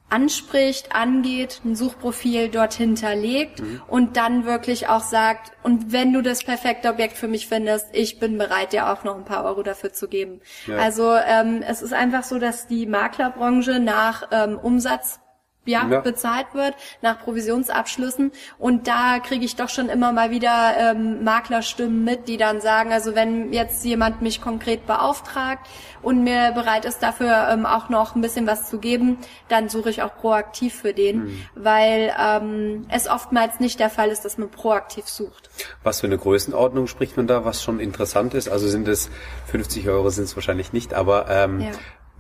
anspricht, 0.10 0.96
angeht, 0.96 1.62
ein 1.66 1.76
Suchprofil 1.76 2.50
dort 2.50 2.76
hinterlegt 2.76 3.62
mhm. 3.62 3.82
und 3.88 4.16
dann 4.16 4.46
wirklich 4.46 4.88
auch 4.88 5.02
sagt, 5.02 5.54
und 5.64 5.92
wenn 5.92 6.14
du 6.14 6.22
das 6.22 6.44
perfekte 6.44 6.90
Objekt 6.90 7.18
für 7.18 7.28
mich 7.28 7.48
findest, 7.48 7.88
ich 7.94 8.20
bin 8.20 8.38
bereit, 8.38 8.74
dir 8.74 8.90
auch 8.90 9.04
noch 9.04 9.16
ein 9.16 9.26
paar 9.26 9.44
Euro 9.44 9.64
dafür 9.64 9.92
zu 9.92 10.08
geben. 10.08 10.42
Ja. 10.68 10.78
Also 10.78 11.16
ähm, 11.16 11.64
es 11.68 11.82
ist 11.82 11.94
einfach 11.94 12.24
so, 12.24 12.38
dass 12.38 12.68
die 12.68 12.86
Maklerbranche 12.86 13.80
nach 13.80 14.28
ähm, 14.32 14.60
Umsatz 14.60 15.20
ja, 15.66 15.88
ja, 15.90 16.00
bezahlt 16.02 16.48
wird 16.54 16.76
nach 17.02 17.20
Provisionsabschlüssen. 17.20 18.32
Und 18.58 18.88
da 18.88 19.20
kriege 19.20 19.46
ich 19.46 19.56
doch 19.56 19.70
schon 19.70 19.90
immer 19.90 20.12
mal 20.12 20.32
wieder 20.32 20.76
ähm, 20.78 21.24
Maklerstimmen 21.24 22.04
mit, 22.04 22.28
die 22.28 22.38
dann 22.38 22.62
sagen, 22.62 22.92
also 22.92 23.16
wenn 23.16 23.54
jetzt 23.54 23.84
jemand 23.86 24.22
mich 24.22 24.42
konkret 24.42 24.86
beauftragt 24.86 25.68
und 26.02 26.24
mir 26.24 26.52
bereit 26.52 26.86
ist, 26.86 27.02
dafür 27.02 27.48
ähm, 27.50 27.66
auch 27.66 27.90
noch 27.90 28.16
ein 28.16 28.22
bisschen 28.22 28.46
was 28.46 28.70
zu 28.70 28.80
geben, 28.80 29.18
dann 29.48 29.70
suche 29.70 29.90
ich 29.90 30.02
auch 30.02 30.16
proaktiv 30.16 30.76
für 30.76 30.94
den, 30.94 31.26
mhm. 31.26 31.46
weil 31.56 32.14
ähm, 32.20 32.86
es 32.90 33.08
oftmals 33.08 33.60
nicht 33.60 33.80
der 33.80 33.90
Fall 33.90 34.10
ist, 34.10 34.26
dass 34.26 34.38
man 34.38 34.50
proaktiv 34.50 35.08
sucht. 35.08 35.50
Was 35.84 36.02
für 36.02 36.08
eine 36.08 36.18
Größenordnung 36.18 36.88
spricht 36.88 37.16
man 37.16 37.28
da, 37.28 37.46
was 37.46 37.64
schon 37.64 37.80
interessant 37.80 38.34
ist? 38.34 38.50
Also 38.50 38.68
sind 38.68 38.88
es 38.88 39.10
50 39.48 39.88
Euro 39.88 40.10
sind 40.10 40.26
es 40.26 40.36
wahrscheinlich 40.36 40.74
nicht, 40.74 40.94
aber 40.94 41.30
ähm, 41.30 41.62
ja 41.62 41.72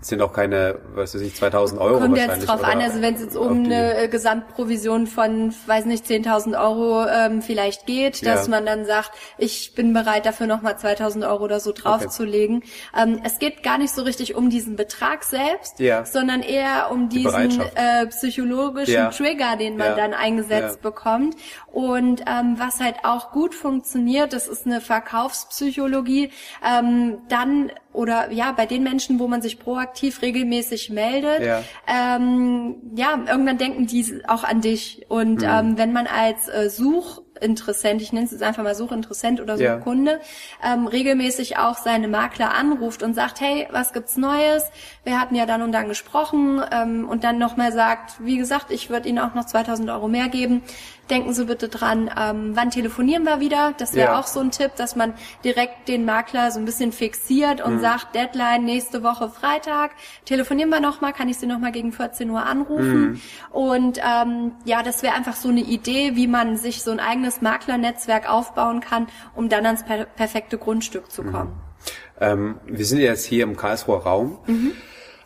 sind 0.07 0.21
auch 0.21 0.33
keine, 0.33 0.79
weiß 0.95 1.15
ich, 1.15 1.35
2000 1.35 1.79
Euro 1.79 1.99
Kommt 1.99 2.17
jetzt 2.17 2.47
drauf 2.47 2.63
an, 2.63 2.81
also 2.81 3.01
wenn 3.01 3.15
es 3.15 3.21
jetzt 3.21 3.37
um 3.37 3.65
eine 3.65 4.09
Gesamtprovision 4.09 5.07
von, 5.07 5.53
weiß 5.65 5.85
nicht, 5.85 6.05
10.000 6.05 6.59
Euro 6.59 7.05
ähm, 7.07 7.41
vielleicht 7.41 7.85
geht, 7.85 8.25
dass 8.25 8.47
ja. 8.47 8.51
man 8.51 8.65
dann 8.65 8.85
sagt, 8.85 9.11
ich 9.37 9.73
bin 9.75 9.93
bereit 9.93 10.25
dafür 10.25 10.47
nochmal 10.47 10.73
2.000 10.73 11.27
Euro 11.27 11.43
oder 11.43 11.59
so 11.59 11.71
draufzulegen. 11.71 12.57
Okay. 12.57 13.03
Ähm, 13.03 13.21
es 13.23 13.39
geht 13.39 13.63
gar 13.63 13.77
nicht 13.77 13.93
so 13.93 14.03
richtig 14.03 14.35
um 14.35 14.49
diesen 14.49 14.75
Betrag 14.75 15.23
selbst, 15.23 15.79
ja. 15.79 16.05
sondern 16.05 16.41
eher 16.41 16.91
um 16.91 17.09
Die 17.09 17.23
diesen 17.23 17.61
äh, 17.75 18.07
psychologischen 18.07 18.93
ja. 18.93 19.09
Trigger, 19.09 19.55
den 19.57 19.77
man 19.77 19.95
dann 19.95 20.13
eingesetzt 20.13 20.81
bekommt. 20.81 21.35
Und 21.73 22.21
ähm, 22.27 22.59
was 22.59 22.79
halt 22.79 22.97
auch 23.03 23.31
gut 23.31 23.55
funktioniert, 23.55 24.31
das 24.31 24.47
ist 24.47 24.67
eine 24.67 24.79
Verkaufspsychologie, 24.79 26.29
ähm, 26.63 27.17
dann 27.29 27.71
oder 27.91 28.31
ja, 28.31 28.51
bei 28.51 28.67
den 28.67 28.83
Menschen, 28.83 29.17
wo 29.17 29.27
man 29.27 29.41
sich 29.41 29.59
proaktiv 29.59 30.21
regelmäßig 30.21 30.91
meldet, 30.91 31.41
ja, 31.43 31.63
ähm, 31.87 32.75
ja 32.95 33.19
irgendwann 33.27 33.57
denken 33.57 33.87
die 33.87 34.21
auch 34.27 34.43
an 34.43 34.61
dich. 34.61 35.05
Und 35.09 35.41
mhm. 35.41 35.49
ähm, 35.49 35.77
wenn 35.79 35.93
man 35.93 36.05
als 36.05 36.47
äh, 36.47 36.69
Such 36.69 37.23
Suchinteressent, 37.43 38.01
ich 38.01 38.13
nenne 38.13 38.25
es 38.25 38.31
jetzt 38.31 38.43
einfach 38.43 38.63
mal 38.63 38.75
Suchinteressent 38.75 39.41
oder 39.41 39.57
Suchkunde, 39.57 40.19
ja. 40.63 40.73
ähm, 40.73 40.87
regelmäßig 40.87 41.57
auch 41.57 41.77
seine 41.77 42.07
Makler 42.07 42.53
anruft 42.53 43.03
und 43.03 43.13
sagt, 43.13 43.41
hey, 43.41 43.67
was 43.71 43.93
gibt's 43.93 44.17
Neues? 44.17 44.63
Wir 45.03 45.19
hatten 45.19 45.35
ja 45.35 45.45
dann 45.45 45.61
und 45.61 45.71
dann 45.71 45.87
gesprochen 45.87 46.61
ähm, 46.71 47.07
und 47.07 47.23
dann 47.23 47.37
nochmal 47.37 47.71
sagt, 47.71 48.23
wie 48.23 48.37
gesagt, 48.37 48.71
ich 48.71 48.89
würde 48.89 49.09
Ihnen 49.09 49.19
auch 49.19 49.33
noch 49.33 49.45
2000 49.45 49.89
Euro 49.89 50.07
mehr 50.07 50.29
geben. 50.29 50.63
Denken 51.09 51.33
Sie 51.33 51.45
bitte 51.45 51.67
dran, 51.67 52.09
ähm, 52.17 52.51
wann 52.53 52.71
telefonieren 52.71 53.23
wir 53.23 53.41
wieder? 53.41 53.73
Das 53.77 53.93
wäre 53.93 54.11
ja. 54.11 54.19
auch 54.19 54.27
so 54.27 54.39
ein 54.39 54.51
Tipp, 54.51 54.71
dass 54.77 54.95
man 54.95 55.13
direkt 55.43 55.89
den 55.89 56.05
Makler 56.05 56.49
so 56.51 56.59
ein 56.59 56.65
bisschen 56.65 56.93
fixiert 56.93 57.61
und 57.61 57.75
mhm. 57.75 57.79
sagt, 57.81 58.15
Deadline 58.15 58.63
nächste 58.63 59.03
Woche 59.03 59.29
Freitag. 59.29 59.91
Telefonieren 60.25 60.69
wir 60.69 60.79
nochmal, 60.79 61.11
kann 61.11 61.27
ich 61.27 61.37
Sie 61.37 61.45
nochmal 61.45 61.73
gegen 61.73 61.91
14 61.91 62.29
Uhr 62.29 62.45
anrufen? 62.45 63.01
Mhm. 63.01 63.21
Und 63.51 63.99
ähm, 63.99 64.53
ja, 64.63 64.81
das 64.81 65.03
wäre 65.03 65.13
einfach 65.13 65.35
so 65.35 65.49
eine 65.49 65.61
Idee, 65.61 66.15
wie 66.15 66.27
man 66.27 66.55
sich 66.55 66.83
so 66.83 66.91
ein 66.91 67.01
eigenes 67.01 67.41
Maklernetzwerk 67.41 68.29
aufbauen 68.29 68.79
kann, 68.79 69.07
um 69.35 69.49
dann 69.49 69.65
ans 69.65 69.83
per 69.83 70.05
perfekte 70.05 70.57
Grundstück 70.57 71.11
zu 71.11 71.23
kommen. 71.23 71.49
Mhm. 71.49 71.73
Ähm, 72.21 72.55
wir 72.65 72.85
sind 72.85 72.99
jetzt 72.99 73.25
hier 73.25 73.43
im 73.43 73.57
Karlsruher 73.57 74.03
Raum. 74.03 74.39
Mhm. 74.47 74.71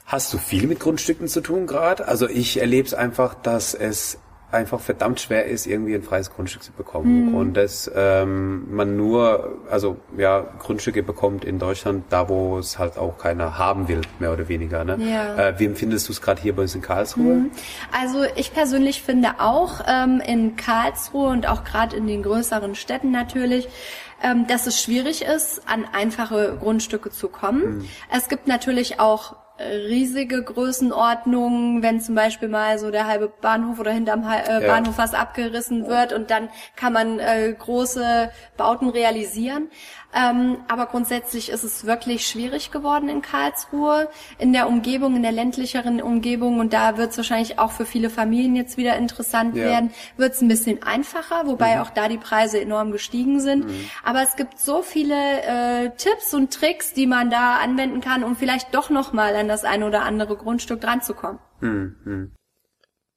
Hast 0.06 0.34
du 0.34 0.38
viel 0.38 0.68
mit 0.68 0.80
Grundstücken 0.80 1.28
zu 1.28 1.42
tun 1.42 1.68
gerade? 1.68 2.08
Also 2.08 2.30
ich 2.30 2.62
erlebe 2.62 2.88
es 2.88 2.94
einfach, 2.94 3.36
dass 3.36 3.74
es 3.74 4.18
einfach 4.50 4.80
verdammt 4.80 5.20
schwer 5.20 5.46
ist, 5.46 5.68
irgendwie 5.68 5.94
ein 5.94 6.04
freies 6.04 6.32
Grundstück 6.32 6.64
zu 6.64 6.72
bekommen. 6.72 7.30
Mhm. 7.30 7.36
Und 7.36 7.54
dass 7.56 7.92
ähm, 7.94 8.74
man 8.74 8.96
nur, 8.96 9.58
also 9.70 9.98
ja, 10.18 10.46
Grundstücke 10.60 11.04
bekommt 11.04 11.44
in 11.44 11.60
Deutschland, 11.60 12.06
da 12.10 12.30
wo 12.30 12.58
es 12.58 12.80
halt 12.80 12.98
auch 12.98 13.18
keiner 13.18 13.58
haben 13.58 13.90
will, 13.90 14.02
mehr 14.20 14.32
oder 14.32 14.48
weniger. 14.48 14.86
Ne? 14.86 14.98
Ja. 15.00 15.50
Äh, 15.50 15.60
wie 15.60 15.66
empfindest 15.66 16.08
du 16.08 16.14
es 16.14 16.22
gerade 16.22 16.42
hier 16.42 16.56
bei 16.56 16.62
uns 16.62 16.76
in 16.76 16.82
Karlsruhe? 16.82 17.36
Mhm. 17.36 17.52
Also 17.92 18.24
ich 18.36 18.54
persönlich 18.54 19.02
finde 19.02 19.40
auch 19.40 19.82
ähm, 19.86 20.22
in 20.26 20.56
Karlsruhe 20.56 21.30
und 21.30 21.48
auch 21.48 21.66
gerade 21.66 21.98
in 21.98 22.08
den 22.08 22.24
größeren 22.24 22.76
Städten 22.76 23.12
natürlich, 23.12 23.68
ähm, 24.24 24.48
dass 24.48 24.66
es 24.66 24.82
schwierig 24.82 25.26
ist, 25.26 25.62
an 25.68 25.86
einfache 25.92 26.58
Grundstücke 26.58 27.12
zu 27.12 27.28
kommen. 27.28 27.80
Mhm. 27.80 27.90
Es 28.12 28.30
gibt 28.30 28.48
natürlich 28.48 29.02
auch 29.02 29.36
riesige 29.60 30.44
Größenordnungen, 30.44 31.82
wenn 31.82 32.00
zum 32.02 32.16
Beispiel 32.16 32.48
mal 32.48 32.78
so 32.80 32.92
der 32.92 33.08
halbe 33.08 33.28
Bahnhof 33.42 33.80
oder 33.80 33.92
hinterm 33.92 34.24
äh, 34.24 34.66
Bahnhof 34.66 34.98
ja. 34.98 35.04
was 35.04 35.14
abgerissen 35.14 35.88
wird 35.88 36.14
und 36.14 36.30
dann 36.30 36.50
kann 36.76 36.94
man 36.94 37.20
äh, 37.20 37.54
große 37.58 38.32
Bauten 38.56 38.90
realisieren. 38.90 39.70
Ähm, 40.16 40.58
aber 40.68 40.86
grundsätzlich 40.86 41.50
ist 41.50 41.64
es 41.64 41.86
wirklich 41.86 42.26
schwierig 42.26 42.72
geworden 42.72 43.10
in 43.10 43.22
Karlsruhe, 43.22 44.10
in 44.40 44.54
der 44.54 44.68
Umgebung, 44.68 45.16
in 45.16 45.22
der 45.22 45.34
ländlicheren 45.34 46.02
Umgebung. 46.02 46.60
Und 46.60 46.74
da 46.74 46.98
wird 46.98 47.12
es 47.12 47.18
wahrscheinlich 47.18 47.60
auch 47.60 47.72
für 47.72 47.86
viele 47.86 48.10
Familien 48.10 48.56
jetzt 48.56 48.78
wieder 48.78 48.96
interessant 48.96 49.56
ja. 49.56 49.66
werden. 49.66 49.92
Wird 50.16 50.34
es 50.34 50.42
ein 50.42 50.48
bisschen 50.48 50.82
einfacher, 50.82 51.46
wobei 51.46 51.76
mhm. 51.76 51.82
auch 51.82 51.90
da 51.90 52.08
die 52.08 52.18
Preise 52.18 52.60
enorm 52.60 52.92
gestiegen 52.92 53.42
sind. 53.42 53.66
Mhm. 53.66 53.90
Aber 54.04 54.22
es 54.24 54.38
gibt 54.38 54.60
so 54.60 54.82
viele 54.82 55.16
äh, 55.16 55.90
Tipps 55.98 56.34
und 56.34 56.54
Tricks, 56.54 56.94
die 56.94 57.06
man 57.06 57.30
da 57.30 57.58
anwenden 57.58 58.00
kann, 58.00 58.24
um 58.24 58.36
vielleicht 58.38 58.74
doch 58.74 58.90
nochmal 58.90 59.36
an 59.36 59.47
das 59.48 59.64
eine 59.64 59.86
oder 59.86 60.04
andere 60.04 60.36
Grundstück 60.36 60.82
dranzukommen. 60.82 61.40
Mhm. 61.60 62.34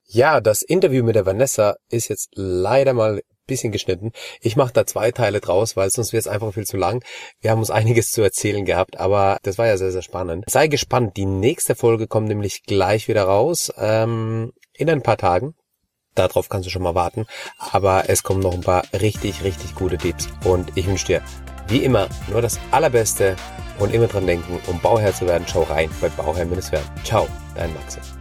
Ja, 0.07 0.41
das 0.41 0.63
Interview 0.63 1.05
mit 1.05 1.15
der 1.15 1.27
Vanessa 1.27 1.77
ist 1.89 2.09
jetzt 2.09 2.31
leider 2.35 2.93
mal 2.95 3.21
bisschen 3.51 3.73
geschnitten. 3.73 4.13
Ich 4.41 4.57
mache 4.57 4.73
da 4.73 4.87
zwei 4.87 5.11
Teile 5.11 5.41
draus, 5.41 5.77
weil 5.77 5.91
sonst 5.91 6.13
wird 6.13 6.23
es 6.23 6.29
einfach 6.29 6.55
viel 6.55 6.67
zu 6.67 6.79
lang. 6.79 7.05
Wir 7.41 7.51
haben 7.51 7.59
uns 7.59 7.71
einiges 7.71 8.11
zu 8.11 8.23
erzählen 8.23 8.65
gehabt, 8.65 8.99
aber 8.99 9.39
das 9.43 9.59
war 9.59 9.67
ja 9.67 9.77
sehr, 9.77 9.93
sehr 9.93 10.03
spannend. 10.03 10.45
Sei 10.49 10.69
gespannt, 10.69 11.17
die 11.17 11.27
nächste 11.27 11.75
Folge 11.75 12.07
kommt 12.07 12.29
nämlich 12.29 12.63
gleich 12.63 13.09
wieder 13.09 13.25
raus, 13.25 13.71
ähm, 13.77 14.53
in 14.73 14.89
ein 14.89 15.03
paar 15.03 15.19
Tagen. 15.19 15.55
Darauf 16.15 16.49
kannst 16.49 16.67
du 16.67 16.71
schon 16.71 16.83
mal 16.83 16.95
warten. 16.95 17.27
Aber 17.59 18.09
es 18.09 18.23
kommen 18.23 18.41
noch 18.41 18.55
ein 18.55 18.63
paar 18.63 18.85
richtig, 18.93 19.45
richtig 19.45 19.75
gute 19.75 19.99
Tipps. 19.99 20.29
Und 20.45 20.77
ich 20.77 20.87
wünsche 20.87 21.07
dir, 21.07 21.23
wie 21.71 21.85
immer, 21.85 22.09
nur 22.29 22.43
das 22.43 22.59
Allerbeste 22.71 23.37
und 23.79 23.95
immer 23.95 24.09
dran 24.09 24.27
denken, 24.27 24.59
um 24.67 24.79
Bauherr 24.81 25.15
zu 25.15 25.27
werden, 25.27 25.45
schau 25.51 25.63
rein 25.63 25.89
bei 26.01 26.09
Bauherr-werden. 26.09 26.91
Ciao, 27.05 27.27
dein 27.55 27.73
Maxim. 27.75 28.20